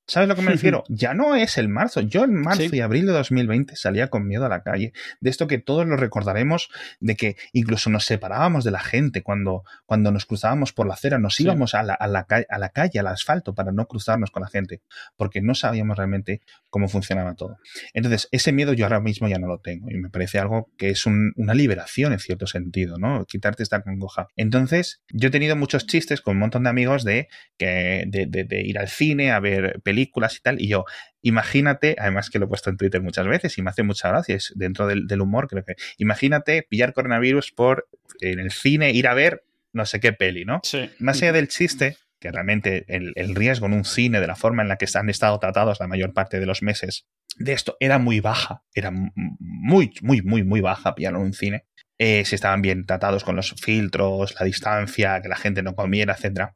¿Sabes 0.06 0.28
a 0.28 0.28
lo 0.28 0.36
que 0.36 0.42
me 0.42 0.50
refiero? 0.52 0.84
Ya 0.88 1.14
no 1.14 1.34
es 1.34 1.58
el 1.58 1.68
marzo. 1.68 2.00
Yo 2.00 2.24
en 2.24 2.34
marzo 2.34 2.62
sí. 2.62 2.76
y 2.76 2.80
abril 2.80 3.06
de 3.06 3.12
2020 3.12 3.76
salía 3.76 4.08
con 4.08 4.26
miedo 4.26 4.46
a 4.46 4.48
la 4.48 4.62
calle. 4.62 4.92
De 5.20 5.30
esto 5.30 5.46
que 5.46 5.58
todos 5.58 5.86
lo 5.86 5.96
recordaremos, 5.96 6.70
de 7.00 7.16
que 7.16 7.36
incluso 7.52 7.90
nos 7.90 8.04
separábamos 8.04 8.64
de 8.64 8.70
la 8.70 8.80
gente 8.80 9.22
cuando, 9.22 9.64
cuando 9.84 10.12
nos 10.12 10.26
cruzábamos 10.26 10.72
por 10.72 10.86
la 10.86 10.94
acera, 10.94 11.18
nos 11.18 11.34
sí. 11.34 11.42
íbamos 11.42 11.74
a 11.74 11.82
la, 11.82 11.94
a, 11.94 12.06
la, 12.06 12.26
a 12.48 12.58
la 12.58 12.68
calle, 12.68 13.00
al 13.00 13.08
asfalto, 13.08 13.54
para 13.54 13.72
no 13.72 13.86
cruzarnos 13.86 14.30
con 14.30 14.42
la 14.42 14.48
gente, 14.48 14.82
porque 15.16 15.40
no 15.40 15.54
sabíamos 15.54 15.96
realmente 15.96 16.40
cómo 16.70 16.88
funcionaba 16.88 17.34
todo. 17.34 17.58
Entonces, 17.92 18.28
ese 18.30 18.52
miedo 18.52 18.72
yo 18.74 18.84
ahora 18.84 19.00
mismo 19.00 19.28
ya 19.28 19.38
no 19.38 19.48
lo 19.48 19.58
tengo 19.58 19.90
y 19.90 19.96
me 19.96 20.10
parece 20.10 20.38
algo 20.38 20.70
que 20.76 20.90
es 20.90 21.06
un, 21.06 21.32
una 21.36 21.54
liberación 21.54 22.12
en 22.12 22.18
cierto 22.20 22.46
sentido, 22.46 22.98
¿no? 22.98 23.24
Quitarte 23.24 23.62
esta 23.62 23.82
congoja. 23.82 24.28
Entonces, 24.36 25.02
yo 25.10 25.28
he 25.28 25.30
tenido 25.32 25.56
muchos 25.56 25.86
chistes 25.86 26.20
con 26.20 26.36
un 26.36 26.40
montón 26.40 26.64
de 26.64 26.70
amigos 26.70 27.02
de, 27.02 27.28
que, 27.56 28.04
de, 28.06 28.26
de, 28.26 28.44
de 28.44 28.62
ir 28.62 28.78
al 28.78 28.88
cine 28.88 29.32
a 29.32 29.40
ver 29.40 29.80
películas 29.82 29.95
películas 29.96 30.36
y 30.36 30.40
tal. 30.40 30.60
Y 30.60 30.68
yo, 30.68 30.84
imagínate, 31.22 31.96
además 31.98 32.28
que 32.28 32.38
lo 32.38 32.44
he 32.44 32.48
puesto 32.48 32.70
en 32.70 32.76
Twitter 32.76 33.00
muchas 33.00 33.26
veces 33.26 33.56
y 33.56 33.62
me 33.62 33.70
hace 33.70 33.82
mucha 33.82 34.08
gracia, 34.08 34.36
es 34.36 34.52
dentro 34.54 34.86
del, 34.86 35.06
del 35.06 35.22
humor, 35.22 35.48
creo 35.48 35.64
que. 35.64 35.74
Imagínate 35.96 36.62
pillar 36.62 36.92
coronavirus 36.92 37.52
por 37.52 37.88
en 38.20 38.38
el 38.38 38.50
cine, 38.50 38.90
ir 38.90 39.08
a 39.08 39.14
ver 39.14 39.44
no 39.72 39.84
sé 39.84 40.00
qué 40.00 40.12
peli, 40.12 40.44
¿no? 40.44 40.60
Sí. 40.62 40.90
Más 40.98 41.20
allá 41.20 41.32
del 41.32 41.48
chiste, 41.48 41.98
que 42.18 42.32
realmente 42.32 42.86
el, 42.88 43.12
el, 43.14 43.34
riesgo 43.34 43.66
en 43.66 43.74
un 43.74 43.84
cine, 43.84 44.20
de 44.20 44.26
la 44.26 44.34
forma 44.34 44.62
en 44.62 44.68
la 44.68 44.76
que 44.76 44.86
han 44.94 45.10
estado 45.10 45.38
tratados 45.38 45.80
la 45.80 45.86
mayor 45.86 46.14
parte 46.14 46.40
de 46.40 46.46
los 46.46 46.62
meses, 46.62 47.06
de 47.36 47.52
esto 47.52 47.76
era 47.78 47.98
muy 47.98 48.20
baja, 48.20 48.62
era 48.74 48.90
muy, 48.90 49.92
muy, 50.00 50.22
muy, 50.22 50.44
muy 50.44 50.60
baja 50.62 50.94
pillarlo 50.94 51.18
en 51.18 51.26
un 51.26 51.32
cine. 51.34 51.66
Eh, 51.98 52.24
si 52.24 52.34
estaban 52.34 52.62
bien 52.62 52.86
tratados 52.86 53.22
con 53.22 53.36
los 53.36 53.54
filtros, 53.60 54.34
la 54.38 54.46
distancia, 54.46 55.20
que 55.20 55.28
la 55.28 55.36
gente 55.36 55.62
no 55.62 55.74
comiera, 55.74 56.14
etc. 56.14 56.52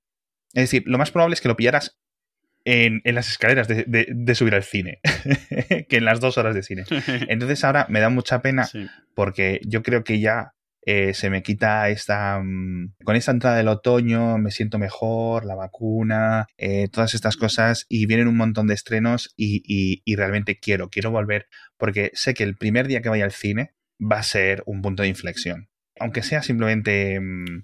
Es 0.55 0.65
decir, 0.65 0.85
lo 0.87 0.97
más 0.97 1.11
probable 1.11 1.35
es 1.35 1.43
que 1.43 1.49
lo 1.49 1.57
pillaras 1.57 1.99
en, 2.71 3.01
en, 3.05 3.15
las 3.17 3.29
escaleras 3.29 3.67
de, 3.67 3.85
de, 3.85 4.07
de, 4.09 4.35
subir 4.35 4.55
al 4.55 4.63
cine 4.63 5.01
que 5.89 5.97
en 5.97 6.05
las 6.05 6.21
dos 6.21 6.39
horas 6.39 6.55
de 6.55 6.63
cine. 6.63 6.85
Entonces 7.29 7.65
ahora 7.65 7.87
me 7.89 8.01
da 8.01 8.09
mucha 8.11 8.43
pena 8.43 8.65
sí. 8.65 8.87
porque 9.15 9.61
yo 9.67 9.83
creo 9.83 10.05
que 10.05 10.21
ya 10.21 10.53
eh, 10.87 11.13
se 11.15 11.31
me 11.31 11.43
quita 11.43 11.89
esta... 11.89 12.39
Um, 12.39 12.93
con 13.05 13.17
esta 13.17 13.33
entrada 13.33 13.57
del 13.57 13.69
otoño 13.69 14.39
me 14.39 14.53
siento 14.53 14.79
mejor, 14.79 15.45
la 15.45 15.57
vacuna, 15.57 16.47
eh, 16.57 16.89
todas 16.89 17.15
estas 17.15 17.37
cosas 17.37 17.87
y 17.89 18.07
vienen 18.07 18.29
un 18.29 18.37
montón 18.37 18.69
de 18.69 18.75
estrenos 18.75 19.35
y, 19.37 19.63
y, 19.67 20.03
y 20.05 20.17
realmente 20.17 20.59
quiero, 20.59 20.91
quiero 20.91 21.11
volver 21.11 21.49
porque 21.77 22.11
sé 22.15 22.35
que 22.35 22.45
el 22.45 22.57
primer 22.57 22.87
día 22.87 23.03
que 23.03 23.09
vaya 23.09 23.25
al 23.25 23.33
cine 23.33 23.75
va 24.01 24.21
a 24.21 24.23
ser 24.23 24.63
un 24.67 24.81
punto 24.81 25.03
de 25.03 25.09
inflexión. 25.09 25.69
Aunque 25.99 26.23
sea 26.23 26.43
simplemente... 26.43 27.19
Um, 27.19 27.63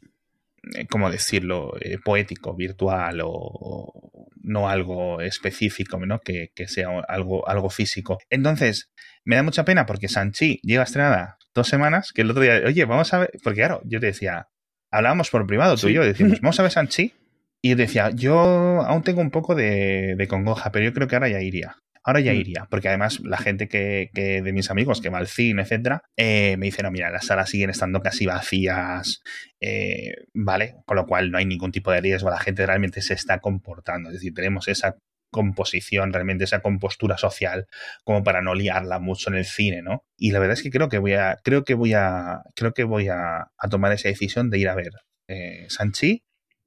¿cómo 0.90 1.10
decirlo?, 1.10 1.74
eh, 1.80 1.98
poético, 2.02 2.54
virtual 2.54 3.20
o, 3.20 3.30
o, 3.30 4.28
no 4.42 4.68
algo 4.68 5.20
específico, 5.20 5.98
¿no? 6.04 6.20
Que, 6.20 6.52
que, 6.54 6.68
sea 6.68 6.88
algo, 7.08 7.48
algo 7.48 7.70
físico. 7.70 8.18
Entonces, 8.30 8.90
me 9.24 9.36
da 9.36 9.42
mucha 9.42 9.64
pena 9.64 9.86
porque 9.86 10.08
Sanchi 10.08 10.60
lleva 10.62 10.84
estrenada 10.84 11.38
dos 11.54 11.68
semanas, 11.68 12.12
que 12.12 12.22
el 12.22 12.30
otro 12.30 12.42
día, 12.42 12.62
oye, 12.64 12.84
vamos 12.84 13.12
a 13.12 13.20
ver, 13.20 13.30
porque 13.42 13.60
claro, 13.60 13.80
yo 13.84 13.98
te 13.98 14.06
decía, 14.06 14.48
hablábamos 14.90 15.30
por 15.30 15.46
privado 15.46 15.74
tú 15.74 15.86
sí. 15.86 15.92
y 15.92 15.94
yo, 15.94 16.04
decimos, 16.04 16.40
vamos 16.42 16.58
a 16.60 16.62
ver 16.62 16.72
Sanchi. 16.72 17.14
Y 17.62 17.70
yo 17.70 17.76
decía, 17.76 18.10
yo 18.10 18.38
aún 18.82 19.02
tengo 19.02 19.20
un 19.20 19.30
poco 19.30 19.54
de, 19.54 20.14
de 20.16 20.28
congoja, 20.28 20.70
pero 20.70 20.84
yo 20.84 20.92
creo 20.92 21.08
que 21.08 21.16
ahora 21.16 21.28
ya 21.28 21.40
iría 21.40 21.76
ahora 22.06 22.20
ya 22.20 22.32
iría, 22.32 22.68
porque 22.70 22.88
además 22.88 23.20
la 23.24 23.36
gente 23.36 23.66
que, 23.68 24.10
que 24.14 24.40
de 24.40 24.52
mis 24.52 24.70
amigos 24.70 25.00
que 25.00 25.10
va 25.10 25.18
al 25.18 25.26
cine, 25.26 25.62
etcétera, 25.62 26.04
eh, 26.16 26.56
me 26.56 26.66
dicen, 26.66 26.84
no, 26.84 26.92
mira, 26.92 27.10
las 27.10 27.26
salas 27.26 27.50
siguen 27.50 27.68
estando 27.70 28.00
casi 28.00 28.26
vacías, 28.26 29.22
eh, 29.60 30.14
¿vale? 30.32 30.76
Con 30.86 30.96
lo 30.96 31.06
cual 31.06 31.32
no 31.32 31.38
hay 31.38 31.46
ningún 31.46 31.72
tipo 31.72 31.90
de 31.90 32.00
riesgo, 32.00 32.30
la 32.30 32.38
gente 32.38 32.64
realmente 32.64 33.02
se 33.02 33.14
está 33.14 33.40
comportando, 33.40 34.10
es 34.10 34.14
decir, 34.14 34.32
tenemos 34.32 34.68
esa 34.68 34.96
composición, 35.32 36.12
realmente 36.12 36.44
esa 36.44 36.60
compostura 36.60 37.18
social, 37.18 37.66
como 38.04 38.22
para 38.22 38.40
no 38.40 38.54
liarla 38.54 39.00
mucho 39.00 39.28
en 39.30 39.36
el 39.36 39.44
cine, 39.44 39.82
¿no? 39.82 40.04
Y 40.16 40.30
la 40.30 40.38
verdad 40.38 40.54
es 40.54 40.62
que 40.62 40.70
creo 40.70 40.88
que 40.88 40.98
voy 40.98 41.14
a, 41.14 41.38
creo 41.42 41.64
que 41.64 41.74
voy 41.74 41.92
a, 41.92 42.42
creo 42.54 42.72
que 42.72 42.84
voy 42.84 43.08
a, 43.08 43.50
a 43.58 43.68
tomar 43.68 43.92
esa 43.92 44.08
decisión 44.08 44.48
de 44.48 44.58
ir 44.60 44.68
a 44.68 44.76
ver 44.76 44.92
eh, 45.28 45.66
Sanchi, 45.68 46.22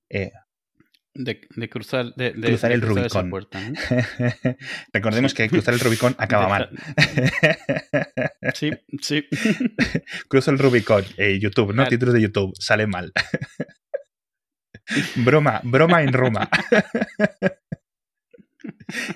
eh, 0.09 0.31
de, 1.19 1.41
de, 1.53 1.69
cruzar, 1.69 2.15
de, 2.15 2.31
de 2.31 2.47
cruzar 2.47 2.71
el 2.71 2.79
cruzar 2.79 3.03
Rubicón. 3.03 3.29
Puerta, 3.29 3.59
¿no? 3.59 3.75
Recordemos 4.93 5.33
que 5.33 5.49
cruzar 5.49 5.73
el 5.73 5.81
Rubicón 5.81 6.15
acaba 6.17 6.47
mal. 6.47 6.69
sí, 8.55 8.71
sí. 9.01 9.25
Cruzo 10.29 10.51
el 10.51 10.59
Rubicón. 10.59 11.03
Eh, 11.17 11.37
YouTube, 11.39 11.69
¿no? 11.69 11.73
Claro. 11.75 11.89
Títulos 11.89 12.13
de 12.13 12.21
YouTube. 12.21 12.53
Sale 12.57 12.87
mal. 12.87 13.11
broma, 15.17 15.59
broma 15.65 16.03
en 16.03 16.13
Roma. 16.13 16.49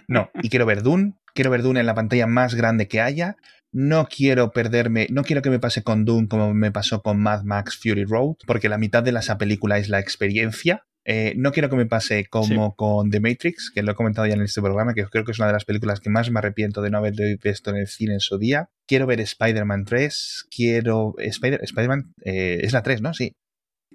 no, 0.10 0.30
y 0.42 0.50
quiero 0.50 0.66
ver 0.66 0.84
Dune. 0.84 1.14
Quiero 1.34 1.52
ver 1.52 1.62
Dune 1.62 1.80
en 1.80 1.86
la 1.86 1.96
pantalla 1.96 2.28
más 2.28 2.54
grande 2.54 2.90
que 2.90 3.00
haya. 3.00 3.38
No 3.72 4.08
quiero 4.08 4.52
perderme, 4.52 5.08
no 5.10 5.24
quiero 5.24 5.42
que 5.42 5.50
me 5.50 5.60
pase 5.60 5.84
con 5.84 6.04
Dune 6.04 6.28
como 6.28 6.54
me 6.54 6.72
pasó 6.72 7.02
con 7.02 7.20
Mad 7.22 7.44
Max 7.44 7.80
Fury 7.82 8.04
Road, 8.04 8.36
porque 8.46 8.70
la 8.70 8.78
mitad 8.78 9.02
de 9.04 9.12
esa 9.12 9.38
película 9.38 9.78
es 9.78 9.88
la 9.88 10.00
experiencia 10.00 10.84
eh, 11.06 11.34
no 11.36 11.52
quiero 11.52 11.70
que 11.70 11.76
me 11.76 11.86
pase 11.86 12.26
como 12.26 12.68
sí. 12.70 12.74
con 12.78 13.10
The 13.10 13.20
Matrix, 13.20 13.72
que 13.74 13.84
lo 13.84 13.92
he 13.92 13.96
comentado 13.96 14.26
ya 14.26 14.36
en 14.36 14.42
este 14.42 14.62
programa, 14.62 14.94
que 14.94 15.04
creo 15.06 15.26
que 15.26 15.32
es 15.32 15.40
una 15.40 15.48
de 15.48 15.54
las 15.54 15.66
películas 15.66 16.00
que 16.00 16.10
más 16.10 16.32
me 16.32 16.40
arrepiento 16.40 16.82
de 16.82 16.90
no 16.90 17.00
haber 17.00 17.14
visto 17.42 17.72
en 17.72 17.78
el 17.78 17.88
cine 17.88 18.14
en 18.14 18.20
su 18.22 18.38
día. 18.38 18.70
Quiero 18.88 19.06
ver 19.06 19.20
Spider-Man 19.20 19.86
3, 19.86 20.48
quiero... 20.56 21.16
Spider 21.18 21.60
Spider-Man 21.64 22.14
eh, 22.24 22.60
es 22.64 22.72
la 22.74 22.84
3, 22.84 23.02
¿no? 23.02 23.14
Sí. 23.14 23.36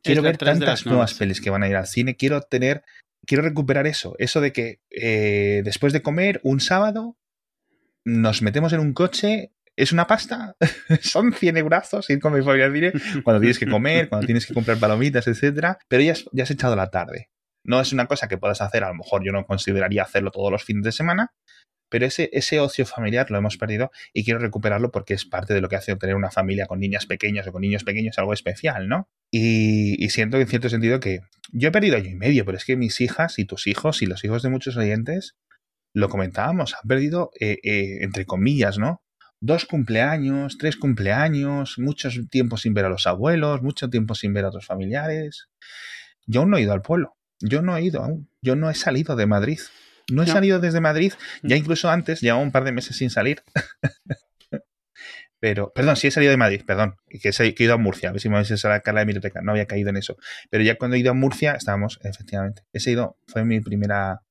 Quiero 0.03 0.23
ver 0.23 0.37
tantas 0.37 0.87
nuevas 0.87 1.11
sí. 1.11 1.19
pelis 1.19 1.41
que 1.41 1.51
van 1.51 1.63
a 1.63 1.69
ir 1.69 1.77
al 1.77 1.87
cine. 1.87 2.17
Quiero 2.17 2.43
tener... 2.43 2.83
Quiero 3.27 3.43
recuperar 3.43 3.87
eso, 3.87 4.15
eso 4.19 4.41
de 4.41 4.53
que 4.53 4.81
eh, 4.91 5.63
después 5.65 5.93
de 5.93 6.03
comer 6.03 6.41
un 6.45 6.61
sábado 6.61 7.17
nos 8.05 8.43
metemos 8.43 8.73
en 8.73 8.81
un 8.81 8.95
coche 8.95 9.53
es 9.79 9.93
una 9.93 10.07
pasta, 10.07 10.57
son 11.01 11.33
100 11.33 11.57
eurazos 11.57 12.11
ir 12.11 12.19
con 12.19 12.33
mi 12.33 12.43
familia 12.43 12.67
al 12.67 12.73
cine 12.73 12.93
cuando 13.25 13.41
tienes 13.41 13.59
que 13.59 13.69
comer, 13.69 14.09
cuando 14.09 14.27
tienes 14.27 14.47
que 14.47 14.53
comprar 14.53 14.79
palomitas, 14.79 15.27
etcétera, 15.29 15.79
pero 15.89 16.03
ya 16.03 16.13
has, 16.13 16.25
ya 16.33 16.43
has 16.43 16.51
echado 16.51 16.75
la 16.75 16.91
tarde. 16.91 17.31
No 17.65 17.81
es 17.81 17.93
una 17.93 18.07
cosa 18.07 18.29
que 18.29 18.39
puedas 18.39 18.61
hacer, 18.61 18.83
a 18.83 18.89
lo 18.89 18.95
mejor 18.95 19.25
yo 19.25 19.31
no 19.33 19.47
consideraría 19.47 20.03
hacerlo 20.03 20.31
todos 20.31 20.51
los 20.51 20.65
fines 20.65 20.85
de 20.85 20.93
semana, 20.93 21.33
pero 21.91 22.07
ese, 22.07 22.29
ese 22.33 22.61
ocio 22.61 22.87
familiar 22.87 23.31
lo 23.31 23.39
hemos 23.39 23.57
perdido 23.57 23.91
y 24.13 24.25
quiero 24.25 24.41
recuperarlo 24.41 24.91
porque 24.91 25.15
es 25.15 25.25
parte 25.25 25.55
de 25.55 25.61
lo 25.61 25.69
que 25.69 25.77
hace 25.77 25.95
tener 25.97 26.17
una 26.17 26.31
familia 26.31 26.67
con 26.67 26.81
niñas 26.81 27.07
pequeñas 27.07 27.47
o 27.47 27.53
con 27.53 27.63
niños 27.63 27.85
pequeños 27.85 28.19
algo 28.19 28.33
especial, 28.33 28.89
¿no? 28.89 29.09
Y, 29.33 30.03
y, 30.05 30.11
siento 30.11 30.39
en 30.39 30.47
cierto 30.49 30.69
sentido 30.69 31.01
que 31.01 31.21
yo 31.53 31.69
he 31.69 31.73
perdido 31.73 31.97
año 31.97 32.11
y 32.11 32.15
medio, 32.15 32.45
pero 32.45 32.59
es 32.59 32.65
que 32.65 32.77
mis 32.77 33.01
hijas 33.01 33.39
y 33.39 33.45
tus 33.45 33.67
hijos 33.67 34.03
y 34.03 34.07
los 34.07 34.25
hijos 34.25 34.43
de 34.43 34.51
muchos 34.51 34.77
oyentes, 34.77 35.37
lo 35.95 36.09
comentábamos, 36.09 36.75
han 36.75 36.89
perdido, 36.89 37.31
eh, 37.41 37.59
eh, 37.63 37.99
entre 38.03 38.27
comillas, 38.27 38.79
¿no? 38.79 39.03
Dos 39.41 39.67
cumpleaños, 39.67 40.59
tres 40.59 40.77
cumpleaños, 40.77 41.79
muchos 41.79 42.19
tiempos 42.31 42.63
sin 42.63 42.75
ver 42.75 42.85
a 42.87 42.89
los 42.89 43.07
abuelos, 43.07 43.63
mucho 43.63 43.89
tiempo 43.89 44.15
sin 44.15 44.33
ver 44.33 44.45
a 44.45 44.49
otros 44.49 44.67
familiares. 44.67 45.49
Yo 46.27 46.41
aún 46.41 46.51
no 46.51 46.57
he 46.57 46.63
ido 46.63 46.73
al 46.73 46.83
pueblo. 46.83 47.17
Yo 47.41 47.63
no 47.63 47.77
he 47.77 47.83
ido 47.83 48.03
aún. 48.03 48.29
Yo 48.43 48.57
no 48.57 48.69
he 48.71 48.75
salido 48.75 49.17
de 49.17 49.27
Madrid. 49.27 49.61
No 50.11 50.23
he 50.23 50.27
salido 50.27 50.59
desde 50.59 50.81
Madrid. 50.81 51.13
Ya 51.43 51.57
mm. 51.57 51.59
incluso 51.59 51.91
antes, 51.91 52.21
llevaba 52.21 52.43
un 52.43 52.53
par 52.53 52.65
de 52.65 52.73
meses 52.73 52.97
sin 52.97 53.11
salir. 53.11 53.43
Pero, 55.41 55.73
perdón, 55.73 55.97
sí 55.97 56.09
he 56.09 56.11
salido 56.11 56.33
de 56.33 56.37
Madrid, 56.37 56.63
perdón, 56.67 56.97
que 57.09 57.29
he, 57.29 57.55
ido 57.63 57.75
a 57.75 57.77
Murcia, 57.77 58.09
a 58.09 58.13
ver 58.13 58.21
si 58.21 58.29
me 58.29 58.35
vais 58.35 58.65
a 58.65 58.93
la 58.93 59.05
biblioteca, 59.05 59.41
no 59.41 59.53
había 59.53 59.67
caído 59.67 59.91
en 59.91 59.97
eso. 59.97 60.17
Pero 60.51 60.65
ya 60.65 60.77
cuando 60.77 60.97
he 60.97 60.99
ido 60.99 61.13
a 61.13 61.15
Murcia, 61.15 61.53
estábamos, 61.53 62.01
efectivamente. 62.03 62.63
He 62.73 62.91
ido, 62.91 63.17
fue 63.29 63.45
mi 63.45 63.61
primera, 63.61 64.23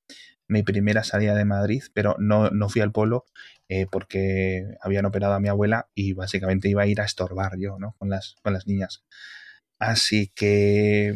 mi 0.49 0.63
primera 0.63 1.05
salida 1.05 1.33
de 1.33 1.45
Madrid, 1.45 1.83
pero 1.93 2.17
no, 2.19 2.49
no 2.49 2.67
fui 2.67 2.81
al 2.81 2.91
pueblo 2.91 3.25
eh, 3.69 3.85
porque 3.91 4.63
habían 4.81 5.05
operado 5.05 5.33
a 5.33 5.39
mi 5.39 5.49
abuela 5.49 5.89
y 5.93 6.13
básicamente 6.13 6.69
iba 6.69 6.83
a 6.83 6.87
ir 6.87 7.01
a 7.01 7.05
estorbar 7.05 7.57
yo, 7.57 7.77
¿no? 7.79 7.95
Con 7.97 8.09
las, 8.09 8.35
con 8.41 8.53
las 8.53 8.67
niñas. 8.67 9.03
Así 9.79 10.31
que 10.33 11.15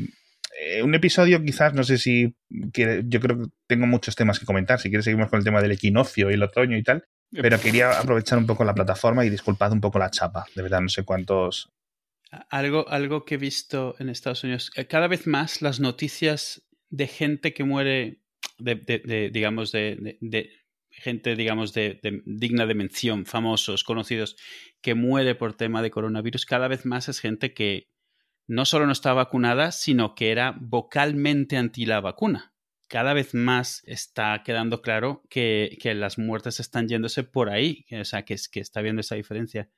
eh, 0.59 0.83
un 0.83 0.93
episodio 0.93 1.43
quizás, 1.43 1.73
no 1.73 1.83
sé 1.83 1.97
si 1.97 2.35
quiere, 2.73 3.03
yo 3.07 3.19
creo 3.19 3.39
que 3.39 3.49
tengo 3.67 3.87
muchos 3.87 4.15
temas 4.15 4.39
que 4.39 4.45
comentar, 4.45 4.79
si 4.79 4.89
quieres 4.89 5.05
seguimos 5.05 5.29
con 5.29 5.39
el 5.39 5.45
tema 5.45 5.61
del 5.61 5.71
equinoccio 5.71 6.29
y 6.29 6.33
el 6.33 6.43
otoño 6.43 6.77
y 6.77 6.83
tal, 6.83 7.05
pero 7.31 7.59
quería 7.59 7.99
aprovechar 7.99 8.37
un 8.37 8.45
poco 8.45 8.65
la 8.65 8.73
plataforma 8.73 9.25
y 9.25 9.29
disculpad 9.29 9.71
un 9.71 9.81
poco 9.81 9.99
la 9.99 10.11
chapa. 10.11 10.45
De 10.53 10.61
verdad, 10.61 10.81
no 10.81 10.89
sé 10.89 11.03
cuántos. 11.03 11.71
Algo, 12.49 12.87
algo 12.89 13.25
que 13.25 13.35
he 13.35 13.37
visto 13.37 13.95
en 13.99 14.09
Estados 14.09 14.43
Unidos. 14.43 14.71
Eh, 14.75 14.85
cada 14.85 15.07
vez 15.07 15.27
más 15.27 15.61
las 15.61 15.79
noticias 15.79 16.61
de 16.89 17.07
gente 17.07 17.53
que 17.53 17.63
muere, 17.63 18.21
de, 18.57 19.29
digamos, 19.33 19.71
de, 19.71 20.51
gente, 21.01 21.35
digamos, 21.35 21.73
de, 21.73 21.99
digna 22.25 22.65
de 22.65 22.75
mención, 22.75 23.25
famosos, 23.25 23.83
conocidos, 23.83 24.37
que 24.81 24.95
muere 24.95 25.35
por 25.35 25.53
tema 25.53 25.81
de 25.81 25.91
coronavirus, 25.91 26.45
cada 26.45 26.67
vez 26.67 26.85
más 26.85 27.09
es 27.09 27.19
gente 27.19 27.53
que 27.53 27.89
no 28.47 28.65
solo 28.65 28.85
no 28.85 28.91
está 28.91 29.13
vacunada, 29.13 29.71
sino 29.71 30.15
que 30.15 30.31
era 30.31 30.55
vocalmente 30.59 31.57
anti 31.57 31.85
la 31.85 32.01
vacuna 32.01 32.51
cada 32.91 33.13
vez 33.13 33.33
más 33.33 33.83
está 33.85 34.43
quedando 34.43 34.81
claro 34.81 35.23
que, 35.29 35.79
las 35.95 36.17
muertes 36.17 36.59
están 36.59 36.89
yéndose 36.89 37.23
por 37.23 37.49
ahí, 37.49 37.85
o 37.89 38.03
sea, 38.03 38.23
que, 38.25 38.35
que 38.51 38.59
está 38.59 38.81
viendo 38.81 38.99
esa 38.99 39.15
diferencia. 39.15 39.69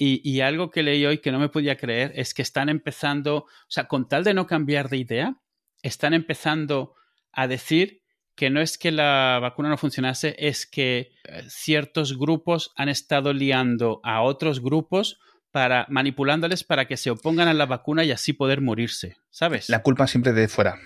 Y, 0.00 0.40
algo 0.40 0.70
que 0.70 0.82
leí 0.82 1.04
hoy 1.04 1.18
que 1.18 1.30
no 1.30 1.40
me 1.40 1.50
podía 1.50 1.76
creer 1.76 2.12
es 2.14 2.32
que 2.32 2.40
están 2.40 2.70
empezando, 2.70 3.36
o 3.36 3.46
sea, 3.68 3.86
con 3.86 4.08
tal 4.08 4.24
de 4.24 4.32
no 4.32 4.46
cambiar 4.46 4.88
de 4.88 4.96
idea, 4.96 5.42
están 5.82 6.14
empezando 6.14 6.94
a 7.32 7.48
decir 7.48 8.00
que 8.38 8.50
no 8.50 8.60
es 8.60 8.78
que 8.78 8.92
la 8.92 9.40
vacuna 9.42 9.68
no 9.68 9.76
funcionase, 9.76 10.36
es 10.38 10.64
que 10.64 11.10
eh, 11.24 11.42
ciertos 11.48 12.16
grupos 12.16 12.70
han 12.76 12.88
estado 12.88 13.32
liando 13.32 14.00
a 14.04 14.22
otros 14.22 14.62
grupos 14.62 15.18
para 15.50 15.86
manipulándoles 15.88 16.62
para 16.62 16.86
que 16.86 16.96
se 16.96 17.10
opongan 17.10 17.48
a 17.48 17.54
la 17.54 17.66
vacuna 17.66 18.04
y 18.04 18.12
así 18.12 18.32
poder 18.32 18.60
morirse, 18.60 19.16
¿sabes? 19.30 19.68
La 19.68 19.82
culpa 19.82 20.06
siempre 20.06 20.32
de 20.32 20.46
fuera. 20.46 20.78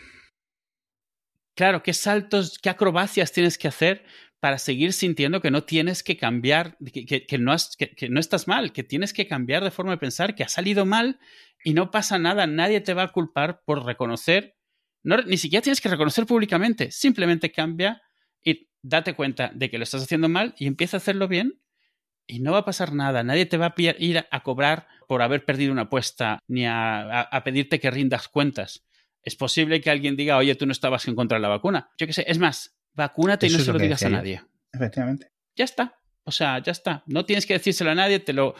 Claro, 1.55 1.83
qué 1.83 1.93
saltos, 1.93 2.59
qué 2.59 2.71
acrobacias 2.71 3.33
tienes 3.33 3.59
que 3.59 3.69
hacer 3.69 4.07
para 4.41 4.57
seguir 4.57 4.95
sintiendo 4.95 5.43
que 5.43 5.51
no 5.51 5.65
tienes 5.65 6.03
que 6.03 6.17
cambiar, 6.17 6.79
que, 6.79 7.39
no, 7.39 7.55
que, 7.77 8.09
no 8.09 8.19
estás 8.19 8.49
mal, 8.49 8.73
que 8.73 8.83
tienes 8.83 9.13
que 9.13 9.29
cambiar 9.29 9.63
de 9.63 9.71
forma 9.71 9.93
de 9.93 9.99
pensar, 9.99 10.35
que 10.35 10.43
ha 10.43 10.49
salido 10.49 10.87
mal 10.87 11.21
y 11.63 11.75
no 11.75 11.91
pasa 11.91 12.19
nada, 12.19 12.47
nadie 12.47 12.81
te 12.81 12.95
va 12.95 13.03
a 13.03 13.13
culpar 13.13 13.61
por 13.67 13.85
reconocer, 13.85 14.57
no, 15.03 15.17
ni 15.19 15.37
siquiera 15.37 15.63
tienes 15.63 15.81
que 15.81 15.89
reconocer 15.89 16.27
públicamente, 16.27 16.91
simplemente 16.91 17.51
cambia 17.53 18.03
y 18.45 18.69
date 18.83 19.15
cuenta 19.15 19.51
de 19.55 19.71
que 19.71 19.79
lo 19.79 19.85
estás 19.85 20.03
haciendo 20.03 20.29
mal 20.29 20.55
y 20.59 20.67
empieza 20.67 20.97
a 20.97 20.99
hacerlo 20.99 21.29
bien 21.29 21.61
y 22.27 22.41
no 22.41 22.53
va 22.53 22.59
a 22.59 22.65
pasar 22.65 22.93
nada, 22.93 23.23
nadie 23.23 23.47
te 23.47 23.57
va 23.57 23.67
a 23.67 23.75
ir 23.99 24.25
a 24.31 24.43
cobrar 24.43 24.87
por 25.09 25.23
haber 25.23 25.45
perdido 25.45 25.73
una 25.73 25.83
apuesta 25.83 26.39
ni 26.47 26.65
a 26.67 27.43
pedirte 27.45 27.81
que 27.81 27.91
rindas 27.91 28.29
cuentas 28.29 28.85
es 29.23 29.37
posible 29.37 29.81
que 29.81 29.91
alguien 29.91 30.17
diga, 30.17 30.37
oye, 30.37 30.55
tú 30.55 30.67
no 30.67 30.73
estabas 30.73 31.07
en 31.09 31.15
contra 31.15 31.39
de 31.39 31.43
la 31.43 31.49
vacuna. 31.49 31.91
Yo 31.97 32.07
qué 32.07 32.13
sé, 32.13 32.25
es 32.27 32.39
más, 32.39 32.77
vacúnate 32.93 33.47
y 33.47 33.51
no 33.51 33.59
se 33.59 33.73
lo, 33.73 33.79
digas 33.79 34.03
a 34.03 34.11
nadie. 34.11 34.43
Efectivamente. 34.73 35.31
Ya 35.57 35.65
está. 35.65 35.99
O 36.25 36.33
sea, 36.33 36.61
ya 36.61 36.73
está. 36.73 37.03
No 37.07 37.25
tienes 37.25 37.47
que 37.47 37.55
decírselo 37.55 37.91
a 37.91 37.95
nadie, 37.95 38.21
te 38.21 38.33
lo, 38.33 38.55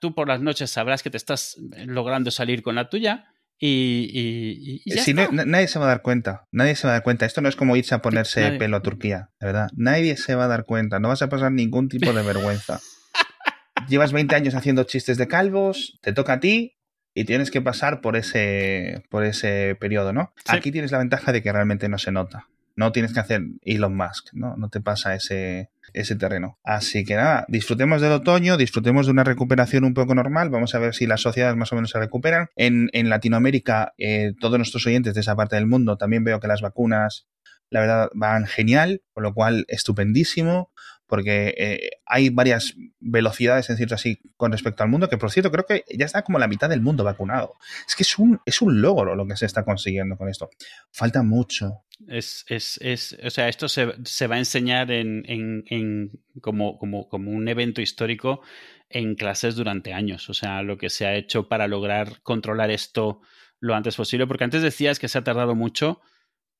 tú 0.00 0.14
por 0.14 0.28
las 0.28 0.40
noches 0.40 0.70
sabrás 0.70 1.02
que 1.02 1.10
te 1.10 1.16
estás 1.16 1.56
logrando 1.86 2.30
salir 2.30 2.62
con 2.62 2.74
la 2.74 2.88
tuya 2.88 3.32
y, 3.64 4.82
ya 4.84 5.02
si 5.04 5.14
nadie 5.14 5.68
se 5.68 5.78
va 5.78 5.84
a 5.84 5.88
dar 5.88 6.02
cuenta, 6.02 6.48
nadie 6.50 6.74
se 6.74 6.88
va 6.88 6.94
a 6.94 6.96
dar 6.96 7.02
cuenta. 7.04 7.26
Esto 7.26 7.40
no 7.40 7.48
es 7.48 7.54
como 7.54 7.76
irse 7.76 7.94
a 7.94 8.02
ponerse 8.02 8.52
pelo 8.58 8.76
a 8.76 8.82
Turquía, 8.82 9.30
de 9.38 9.46
verdad. 9.46 9.68
Nadie 9.76 10.16
se 10.16 10.34
va 10.34 10.46
a 10.46 10.48
dar 10.48 10.64
cuenta, 10.64 10.98
no 10.98 11.08
vas 11.08 11.22
a 11.22 11.28
pasar 11.28 11.52
ningún 11.52 11.88
tipo 11.88 12.12
de 12.12 12.22
vergüenza. 12.22 12.80
Llevas 13.88 14.12
20 14.12 14.34
años 14.34 14.54
haciendo 14.56 14.82
chistes 14.82 15.16
de 15.16 15.28
calvos, 15.28 15.98
te 16.02 16.12
toca 16.12 16.34
a 16.34 16.40
ti, 16.40 16.76
y 17.14 17.24
tienes 17.24 17.50
que 17.50 17.60
pasar 17.60 18.00
por 18.00 18.16
ese, 18.16 19.04
por 19.10 19.24
ese 19.24 19.76
periodo, 19.78 20.12
¿no? 20.12 20.32
Aquí 20.48 20.72
tienes 20.72 20.90
la 20.90 20.98
ventaja 20.98 21.32
de 21.32 21.42
que 21.42 21.52
realmente 21.52 21.88
no 21.88 21.98
se 21.98 22.10
nota. 22.10 22.48
No 22.76 22.92
tienes 22.92 23.12
que 23.12 23.20
hacer 23.20 23.42
Elon 23.62 23.96
Musk, 23.96 24.32
¿no? 24.32 24.56
No 24.56 24.68
te 24.68 24.80
pasa 24.80 25.14
ese, 25.14 25.70
ese 25.92 26.16
terreno. 26.16 26.58
Así 26.64 27.04
que 27.04 27.16
nada, 27.16 27.44
disfrutemos 27.48 28.00
del 28.00 28.12
otoño, 28.12 28.56
disfrutemos 28.56 29.06
de 29.06 29.12
una 29.12 29.24
recuperación 29.24 29.84
un 29.84 29.94
poco 29.94 30.14
normal. 30.14 30.50
Vamos 30.50 30.74
a 30.74 30.78
ver 30.78 30.94
si 30.94 31.06
las 31.06 31.20
sociedades 31.20 31.56
más 31.56 31.72
o 31.72 31.76
menos 31.76 31.90
se 31.90 31.98
recuperan. 31.98 32.48
En, 32.56 32.90
en 32.92 33.08
Latinoamérica, 33.08 33.94
eh, 33.98 34.32
todos 34.40 34.58
nuestros 34.58 34.86
oyentes 34.86 35.14
de 35.14 35.20
esa 35.20 35.36
parte 35.36 35.56
del 35.56 35.66
mundo, 35.66 35.96
también 35.96 36.24
veo 36.24 36.40
que 36.40 36.48
las 36.48 36.62
vacunas, 36.62 37.28
la 37.70 37.80
verdad, 37.80 38.08
van 38.14 38.46
genial, 38.46 39.02
con 39.12 39.22
lo 39.22 39.34
cual 39.34 39.64
estupendísimo 39.68 40.71
porque 41.12 41.52
eh, 41.58 41.90
hay 42.06 42.30
varias 42.30 42.74
velocidades, 42.98 43.68
en 43.68 43.76
cierto 43.76 43.96
así, 43.96 44.18
con 44.38 44.50
respecto 44.50 44.82
al 44.82 44.88
mundo, 44.88 45.10
que 45.10 45.18
por 45.18 45.30
cierto 45.30 45.50
creo 45.50 45.66
que 45.66 45.84
ya 45.94 46.06
está 46.06 46.22
como 46.22 46.38
la 46.38 46.48
mitad 46.48 46.70
del 46.70 46.80
mundo 46.80 47.04
vacunado. 47.04 47.52
Es 47.86 47.94
que 47.94 48.02
es 48.02 48.18
un, 48.18 48.40
es 48.46 48.62
un 48.62 48.80
logro 48.80 49.14
lo 49.14 49.26
que 49.26 49.36
se 49.36 49.44
está 49.44 49.62
consiguiendo 49.62 50.16
con 50.16 50.30
esto. 50.30 50.48
Falta 50.90 51.22
mucho. 51.22 51.82
Es, 52.08 52.46
es, 52.48 52.78
es 52.80 53.14
o 53.22 53.28
sea, 53.28 53.50
esto 53.50 53.68
se, 53.68 53.92
se 54.04 54.26
va 54.26 54.36
a 54.36 54.38
enseñar 54.38 54.90
en, 54.90 55.22
en, 55.26 55.64
en 55.66 56.12
como, 56.40 56.78
como, 56.78 57.10
como 57.10 57.30
un 57.30 57.46
evento 57.46 57.82
histórico 57.82 58.40
en 58.88 59.14
clases 59.14 59.54
durante 59.54 59.92
años. 59.92 60.30
O 60.30 60.32
sea, 60.32 60.62
lo 60.62 60.78
que 60.78 60.88
se 60.88 61.04
ha 61.04 61.14
hecho 61.14 61.46
para 61.46 61.68
lograr 61.68 62.22
controlar 62.22 62.70
esto 62.70 63.20
lo 63.60 63.74
antes 63.74 63.96
posible, 63.96 64.26
porque 64.26 64.44
antes 64.44 64.62
decías 64.62 64.98
que 64.98 65.08
se 65.08 65.18
ha 65.18 65.24
tardado 65.24 65.54
mucho 65.54 66.00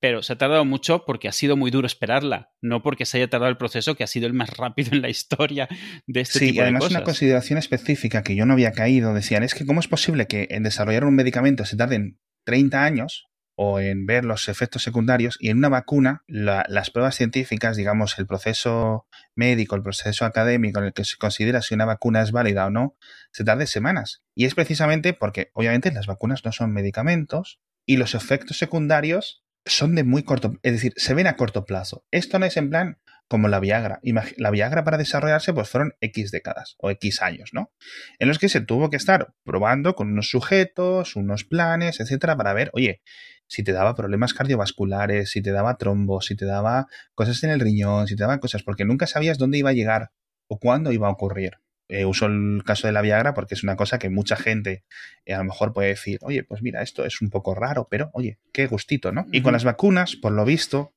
pero 0.02 0.20
se 0.24 0.32
ha 0.32 0.36
tardado 0.36 0.64
mucho 0.64 1.04
porque 1.06 1.28
ha 1.28 1.32
sido 1.32 1.56
muy 1.56 1.70
duro 1.70 1.86
esperarla, 1.86 2.50
no 2.60 2.82
porque 2.82 3.06
se 3.06 3.18
haya 3.18 3.30
tardado 3.30 3.50
el 3.50 3.56
proceso 3.56 3.94
que 3.94 4.02
ha 4.02 4.08
sido 4.08 4.26
el 4.26 4.32
más 4.32 4.50
rápido 4.56 4.90
en 4.92 5.00
la 5.00 5.08
historia 5.08 5.68
de 6.08 6.22
este 6.22 6.40
tipo 6.40 6.46
de 6.46 6.56
cosas. 6.56 6.56
Sí, 6.56 6.60
además 6.60 6.90
una 6.90 7.04
consideración 7.04 7.56
específica 7.60 8.24
que 8.24 8.34
yo 8.34 8.44
no 8.44 8.54
había 8.54 8.72
caído, 8.72 9.14
decían, 9.14 9.44
es 9.44 9.54
que 9.54 9.64
cómo 9.64 9.78
es 9.78 9.86
posible 9.86 10.26
que 10.26 10.48
en 10.50 10.64
desarrollar 10.64 11.04
un 11.04 11.14
medicamento 11.14 11.64
se 11.64 11.76
tarden 11.76 12.18
30 12.44 12.82
años 12.82 13.28
o 13.54 13.78
en 13.78 14.04
ver 14.04 14.24
los 14.24 14.48
efectos 14.48 14.82
secundarios 14.82 15.36
y 15.38 15.50
en 15.50 15.58
una 15.58 15.68
vacuna 15.68 16.24
las 16.26 16.90
pruebas 16.90 17.14
científicas, 17.14 17.76
digamos, 17.76 18.18
el 18.18 18.26
proceso 18.26 19.06
médico, 19.36 19.76
el 19.76 19.84
proceso 19.84 20.24
académico 20.24 20.80
en 20.80 20.86
el 20.86 20.92
que 20.94 21.04
se 21.04 21.16
considera 21.16 21.62
si 21.62 21.74
una 21.74 21.84
vacuna 21.84 22.22
es 22.22 22.32
válida 22.32 22.66
o 22.66 22.70
no, 22.70 22.96
se 23.30 23.44
tarde 23.44 23.68
semanas. 23.68 24.24
Y 24.34 24.46
es 24.46 24.56
precisamente 24.56 25.12
porque 25.12 25.52
obviamente 25.54 25.92
las 25.92 26.08
vacunas 26.08 26.44
no 26.44 26.50
son 26.50 26.72
medicamentos 26.72 27.60
y 27.86 27.98
los 27.98 28.16
efectos 28.16 28.58
secundarios 28.58 29.41
son 29.64 29.94
de 29.94 30.04
muy 30.04 30.22
corto, 30.22 30.54
es 30.62 30.72
decir, 30.72 30.92
se 30.96 31.14
ven 31.14 31.26
a 31.26 31.36
corto 31.36 31.64
plazo. 31.64 32.04
Esto 32.10 32.38
no 32.38 32.46
es 32.46 32.56
en 32.56 32.70
plan 32.70 32.98
como 33.28 33.48
la 33.48 33.60
Viagra. 33.60 34.00
La 34.36 34.50
Viagra 34.50 34.84
para 34.84 34.98
desarrollarse 34.98 35.54
pues 35.54 35.68
fueron 35.68 35.94
X 36.00 36.30
décadas 36.30 36.76
o 36.78 36.90
X 36.90 37.22
años, 37.22 37.50
¿no? 37.52 37.72
En 38.18 38.28
los 38.28 38.38
que 38.38 38.48
se 38.48 38.60
tuvo 38.60 38.90
que 38.90 38.96
estar 38.96 39.34
probando 39.44 39.94
con 39.94 40.12
unos 40.12 40.28
sujetos, 40.28 41.16
unos 41.16 41.44
planes, 41.44 42.00
etcétera, 42.00 42.36
para 42.36 42.52
ver, 42.52 42.70
oye, 42.74 43.00
si 43.46 43.62
te 43.62 43.72
daba 43.72 43.94
problemas 43.94 44.34
cardiovasculares, 44.34 45.30
si 45.30 45.42
te 45.42 45.52
daba 45.52 45.78
trombos, 45.78 46.26
si 46.26 46.36
te 46.36 46.44
daba 46.44 46.86
cosas 47.14 47.42
en 47.44 47.50
el 47.50 47.60
riñón, 47.60 48.06
si 48.06 48.16
te 48.16 48.22
daba 48.22 48.38
cosas, 48.40 48.62
porque 48.62 48.84
nunca 48.84 49.06
sabías 49.06 49.38
dónde 49.38 49.58
iba 49.58 49.70
a 49.70 49.74
llegar 49.74 50.10
o 50.46 50.58
cuándo 50.58 50.92
iba 50.92 51.08
a 51.08 51.12
ocurrir 51.12 51.61
eh, 51.88 52.04
uso 52.04 52.26
el 52.26 52.62
caso 52.64 52.86
de 52.86 52.92
la 52.92 53.02
Viagra 53.02 53.34
porque 53.34 53.54
es 53.54 53.62
una 53.62 53.76
cosa 53.76 53.98
que 53.98 54.10
mucha 54.10 54.36
gente 54.36 54.84
eh, 55.24 55.34
a 55.34 55.38
lo 55.38 55.44
mejor 55.44 55.72
puede 55.72 55.88
decir, 55.88 56.18
oye, 56.22 56.44
pues 56.44 56.62
mira, 56.62 56.82
esto 56.82 57.04
es 57.04 57.20
un 57.20 57.30
poco 57.30 57.54
raro, 57.54 57.88
pero 57.90 58.10
oye, 58.14 58.38
qué 58.52 58.66
gustito, 58.66 59.12
¿no? 59.12 59.26
Y 59.32 59.42
con 59.42 59.52
las 59.52 59.64
vacunas, 59.64 60.16
por 60.16 60.32
lo 60.32 60.44
visto, 60.44 60.94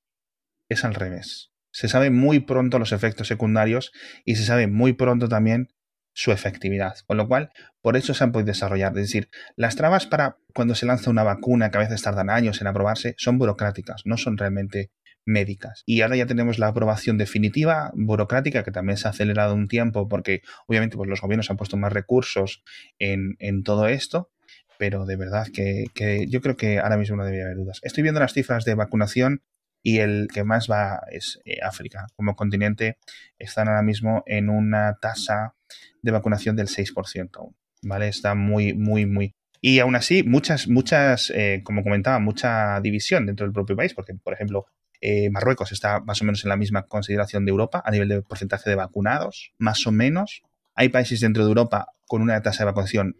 es 0.69 0.83
al 0.83 0.95
revés. 0.95 1.51
Se 1.71 1.89
sabe 1.89 2.09
muy 2.09 2.39
pronto 2.39 2.79
los 2.79 2.91
efectos 2.91 3.27
secundarios 3.27 3.91
y 4.23 4.35
se 4.35 4.45
sabe 4.45 4.67
muy 4.67 4.93
pronto 4.93 5.27
también 5.27 5.69
su 6.13 6.31
efectividad. 6.31 6.95
Con 7.05 7.17
lo 7.17 7.27
cual, 7.27 7.51
por 7.81 7.97
eso 7.97 8.13
se 8.13 8.23
han 8.23 8.31
podido 8.31 8.47
desarrollar. 8.47 8.93
Es 8.93 9.07
decir, 9.07 9.29
las 9.55 9.75
trabas 9.75 10.07
para 10.07 10.37
cuando 10.53 10.73
se 10.73 10.85
lanza 10.85 11.11
una 11.11 11.23
vacuna, 11.23 11.69
que 11.69 11.77
a 11.77 11.81
veces 11.81 12.01
tardan 12.01 12.29
años 12.29 12.61
en 12.61 12.67
aprobarse, 12.67 13.13
son 13.17 13.37
burocráticas, 13.37 14.03
no 14.05 14.17
son 14.17 14.37
realmente 14.37 14.91
médicas. 15.25 15.83
Y 15.85 16.01
ahora 16.01 16.15
ya 16.15 16.27
tenemos 16.27 16.59
la 16.59 16.67
aprobación 16.67 17.17
definitiva, 17.17 17.91
burocrática, 17.95 18.63
que 18.63 18.71
también 18.71 18.97
se 18.97 19.07
ha 19.07 19.11
acelerado 19.11 19.53
un 19.53 19.67
tiempo 19.67 20.07
porque 20.07 20.41
obviamente 20.67 20.95
pues, 20.95 21.09
los 21.09 21.21
gobiernos 21.21 21.49
han 21.49 21.57
puesto 21.57 21.77
más 21.77 21.91
recursos 21.91 22.63
en, 22.99 23.35
todo 23.63 23.87
esto, 23.87 24.31
pero 24.77 25.05
de 25.05 25.15
verdad 25.15 25.47
que, 25.53 25.85
yo 26.29 26.41
creo 26.41 26.55
que 26.55 26.79
ahora 26.79 26.97
mismo 26.97 27.17
no 27.17 27.25
debería 27.25 27.45
haber 27.45 27.57
dudas. 27.57 27.79
Estoy 27.83 28.03
viendo 28.03 28.19
las 28.19 28.33
cifras 28.33 28.65
de 28.65 28.75
vacunación 28.75 29.41
y 29.81 29.99
el 29.99 30.27
que 30.33 30.43
más 30.43 30.69
va 30.69 31.01
es 31.11 31.41
eh, 31.45 31.59
África. 31.61 32.07
Como 32.15 32.35
continente 32.35 32.97
están 33.37 33.67
ahora 33.67 33.83
mismo 33.83 34.23
en 34.25 34.49
una 34.49 34.97
tasa 34.99 35.55
de 36.01 36.11
vacunación 36.11 36.55
del 36.55 36.67
6% 36.67 37.29
aún, 37.37 37.55
¿vale? 37.83 38.07
Está 38.07 38.35
muy, 38.35 38.73
muy, 38.73 39.05
muy... 39.05 39.35
Y 39.61 39.79
aún 39.79 39.95
así, 39.95 40.21
muchas, 40.21 40.67
muchas, 40.67 41.31
eh, 41.31 41.61
como 41.63 41.83
comentaba, 41.83 42.19
mucha 42.19 42.79
división 42.81 43.25
dentro 43.25 43.45
del 43.45 43.53
propio 43.53 43.75
país, 43.75 43.93
porque, 43.95 44.13
por 44.13 44.33
ejemplo, 44.33 44.67
eh, 45.07 45.29
Marruecos 45.29 45.71
está 45.71 45.99
más 45.99 46.19
o 46.23 46.25
menos 46.25 46.43
en 46.43 46.49
la 46.49 46.57
misma 46.57 46.87
consideración 46.87 47.45
de 47.45 47.51
Europa 47.51 47.79
a 47.85 47.91
nivel 47.91 48.09
de 48.09 48.23
porcentaje 48.23 48.71
de 48.71 48.75
vacunados, 48.75 49.51
más 49.59 49.85
o 49.85 49.91
menos. 49.91 50.41
Hay 50.73 50.89
países 50.89 51.19
dentro 51.19 51.43
de 51.43 51.49
Europa 51.49 51.89
con 52.07 52.23
una 52.23 52.41
tasa 52.41 52.63
de 52.63 52.71
vacunación 52.71 53.15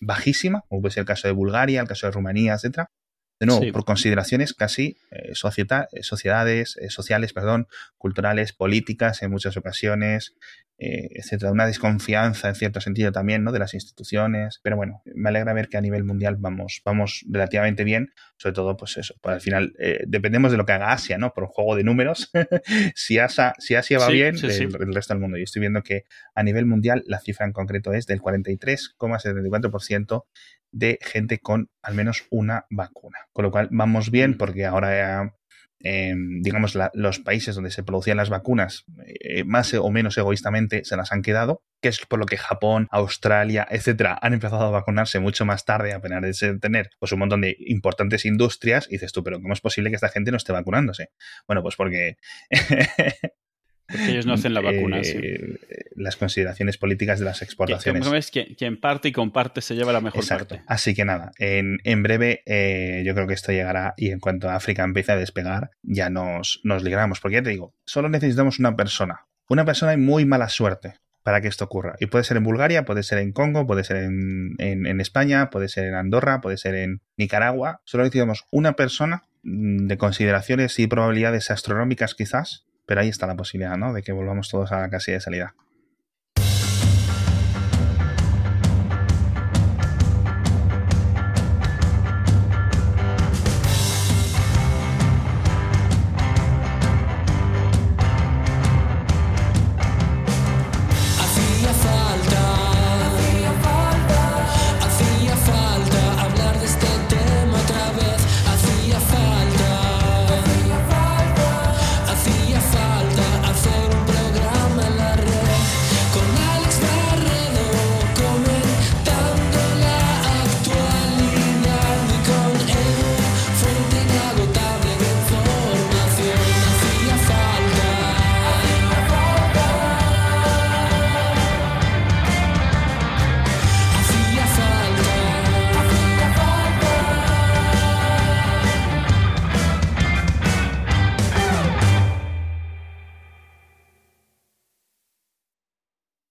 bajísima, 0.00 0.64
como 0.66 0.80
puede 0.80 0.94
ser 0.94 1.02
el 1.02 1.06
caso 1.06 1.28
de 1.28 1.32
Bulgaria, 1.32 1.82
el 1.82 1.88
caso 1.88 2.06
de 2.06 2.12
Rumanía, 2.12 2.54
etcétera. 2.54 2.90
De 3.38 3.46
nuevo, 3.46 3.72
por 3.72 3.84
consideraciones 3.84 4.54
casi 4.54 4.96
eh, 5.10 5.32
eh 5.32 5.34
sociedades, 5.34 6.76
eh, 6.80 6.90
sociales, 6.90 7.32
perdón, 7.32 7.68
culturales, 7.98 8.52
políticas 8.52 9.22
en 9.22 9.30
muchas 9.30 9.56
ocasiones, 9.56 10.34
eh, 10.78 11.08
etcétera. 11.14 11.52
Una 11.52 11.66
desconfianza 11.66 12.50
en 12.50 12.54
cierto 12.54 12.82
sentido 12.82 13.10
también, 13.10 13.42
¿no? 13.42 13.50
De 13.50 13.58
las 13.58 13.72
instituciones. 13.72 14.60
Pero 14.62 14.76
bueno, 14.76 15.00
me 15.06 15.30
alegra 15.30 15.54
ver 15.54 15.70
que 15.70 15.78
a 15.78 15.80
nivel 15.80 16.04
mundial 16.04 16.36
vamos, 16.38 16.82
vamos 16.84 17.24
relativamente 17.30 17.82
bien. 17.82 18.12
Sobre 18.36 18.52
todo, 18.52 18.76
pues 18.76 18.98
eso, 18.98 19.14
pues 19.22 19.36
al 19.36 19.40
final 19.40 19.72
eh, 19.78 20.04
dependemos 20.06 20.52
de 20.52 20.58
lo 20.58 20.66
que 20.66 20.72
haga 20.72 20.92
Asia, 20.92 21.16
¿no? 21.16 21.32
Por 21.32 21.44
un 21.44 21.48
juego 21.48 21.76
de 21.76 21.84
números. 21.84 22.30
si, 22.94 23.18
Asia, 23.18 23.54
si 23.58 23.74
Asia 23.74 23.98
va 23.98 24.08
bien, 24.08 24.36
el, 24.36 24.94
resto 24.94 25.14
del 25.14 25.20
mundo. 25.20 25.38
Y 25.38 25.44
estoy 25.44 25.60
viendo 25.60 25.82
que 25.82 26.04
a 26.34 26.42
nivel 26.42 26.66
mundial 26.66 27.04
la 27.06 27.20
cifra 27.20 27.46
en 27.46 27.52
concreto 27.52 27.94
es 27.94 28.06
del 28.06 28.20
43,74% 28.20 30.24
de 30.72 30.98
gente 31.02 31.38
con 31.38 31.70
al 31.82 31.94
menos 31.94 32.26
una 32.30 32.66
vacuna. 32.70 33.18
Con 33.32 33.44
lo 33.44 33.50
cual 33.50 33.68
vamos 33.70 34.10
bien 34.10 34.32
mm. 34.32 34.38
porque 34.38 34.66
ahora 34.66 35.32
Em, 35.80 36.42
digamos, 36.42 36.76
los 36.94 37.18
países 37.20 37.54
donde 37.54 37.70
se 37.70 37.82
producían 37.84 38.16
las 38.16 38.30
vacunas, 38.30 38.84
eh, 39.20 39.44
más 39.44 39.74
o 39.74 39.90
menos 39.90 40.16
egoístamente, 40.16 40.84
se 40.84 40.96
las 40.96 41.12
han 41.12 41.22
quedado, 41.22 41.62
que 41.82 41.88
es 41.88 42.04
por 42.06 42.18
lo 42.18 42.26
que 42.26 42.38
Japón, 42.38 42.88
Australia, 42.90 43.66
etcétera, 43.70 44.18
han 44.20 44.32
empezado 44.32 44.64
a 44.64 44.70
vacunarse 44.70 45.20
mucho 45.20 45.44
más 45.44 45.64
tarde, 45.64 45.92
a 45.92 46.00
pesar 46.00 46.24
de 46.24 46.58
tener 46.58 46.90
pues, 46.98 47.12
un 47.12 47.18
montón 47.18 47.42
de 47.42 47.56
importantes 47.60 48.24
industrias. 48.24 48.86
Y 48.88 48.92
dices 48.92 49.12
tú, 49.12 49.22
pero 49.22 49.40
¿cómo 49.40 49.52
es 49.52 49.60
posible 49.60 49.90
que 49.90 49.96
esta 49.96 50.08
gente 50.08 50.30
no 50.30 50.38
esté 50.38 50.52
vacunándose? 50.52 51.10
Bueno, 51.46 51.62
pues 51.62 51.76
porque 51.76 52.16
Porque 53.88 54.10
ellos 54.10 54.26
no 54.26 54.34
hacen 54.34 54.52
la 54.52 54.60
vacuna. 54.60 55.00
Eh, 55.02 55.58
las 55.94 56.16
consideraciones 56.16 56.76
políticas 56.76 57.18
de 57.18 57.24
las 57.24 57.42
exportaciones. 57.42 58.08
Que, 58.08 58.16
es 58.16 58.30
que, 58.30 58.56
quien 58.56 58.80
parte 58.80 59.08
y 59.08 59.12
comparte 59.12 59.60
se 59.60 59.74
lleva 59.74 59.92
la 59.92 60.00
mejor 60.00 60.20
Exacto. 60.20 60.56
parte. 60.56 60.64
Así 60.66 60.94
que 60.94 61.04
nada, 61.04 61.32
en, 61.38 61.78
en 61.84 62.02
breve 62.02 62.42
eh, 62.46 63.02
yo 63.06 63.14
creo 63.14 63.26
que 63.26 63.34
esto 63.34 63.52
llegará 63.52 63.94
y 63.96 64.10
en 64.10 64.18
cuanto 64.18 64.50
África 64.50 64.82
empiece 64.82 65.12
a 65.12 65.16
despegar, 65.16 65.70
ya 65.82 66.10
nos, 66.10 66.60
nos 66.64 66.82
ligramos. 66.82 67.20
Porque 67.20 67.36
ya 67.36 67.42
te 67.42 67.50
digo, 67.50 67.74
solo 67.84 68.08
necesitamos 68.08 68.58
una 68.58 68.76
persona. 68.76 69.26
Una 69.48 69.64
persona 69.64 69.92
de 69.92 69.98
muy 69.98 70.24
mala 70.24 70.48
suerte 70.48 70.94
para 71.22 71.40
que 71.40 71.48
esto 71.48 71.64
ocurra. 71.64 71.94
Y 72.00 72.06
puede 72.06 72.24
ser 72.24 72.36
en 72.36 72.44
Bulgaria, 72.44 72.84
puede 72.84 73.02
ser 73.02 73.18
en 73.18 73.32
Congo, 73.32 73.66
puede 73.66 73.84
ser 73.84 73.96
en, 73.98 74.54
en, 74.58 74.86
en 74.86 75.00
España, 75.00 75.50
puede 75.50 75.68
ser 75.68 75.86
en 75.86 75.94
Andorra, 75.94 76.40
puede 76.40 76.56
ser 76.56 76.74
en 76.74 77.00
Nicaragua. 77.16 77.80
Solo 77.84 78.04
necesitamos 78.04 78.44
una 78.50 78.74
persona 78.74 79.24
mm, 79.42 79.86
de 79.86 79.98
consideraciones 79.98 80.78
y 80.78 80.86
probabilidades 80.88 81.50
astronómicas 81.50 82.14
quizás 82.14 82.65
pero 82.86 83.00
ahí 83.00 83.08
está 83.08 83.26
la 83.26 83.36
posibilidad, 83.36 83.76
¿no? 83.76 83.92
De 83.92 84.02
que 84.02 84.12
volvamos 84.12 84.48
todos 84.48 84.72
a 84.72 84.80
la 84.80 84.88
casilla 84.88 85.16
de 85.16 85.20
salida. 85.20 85.54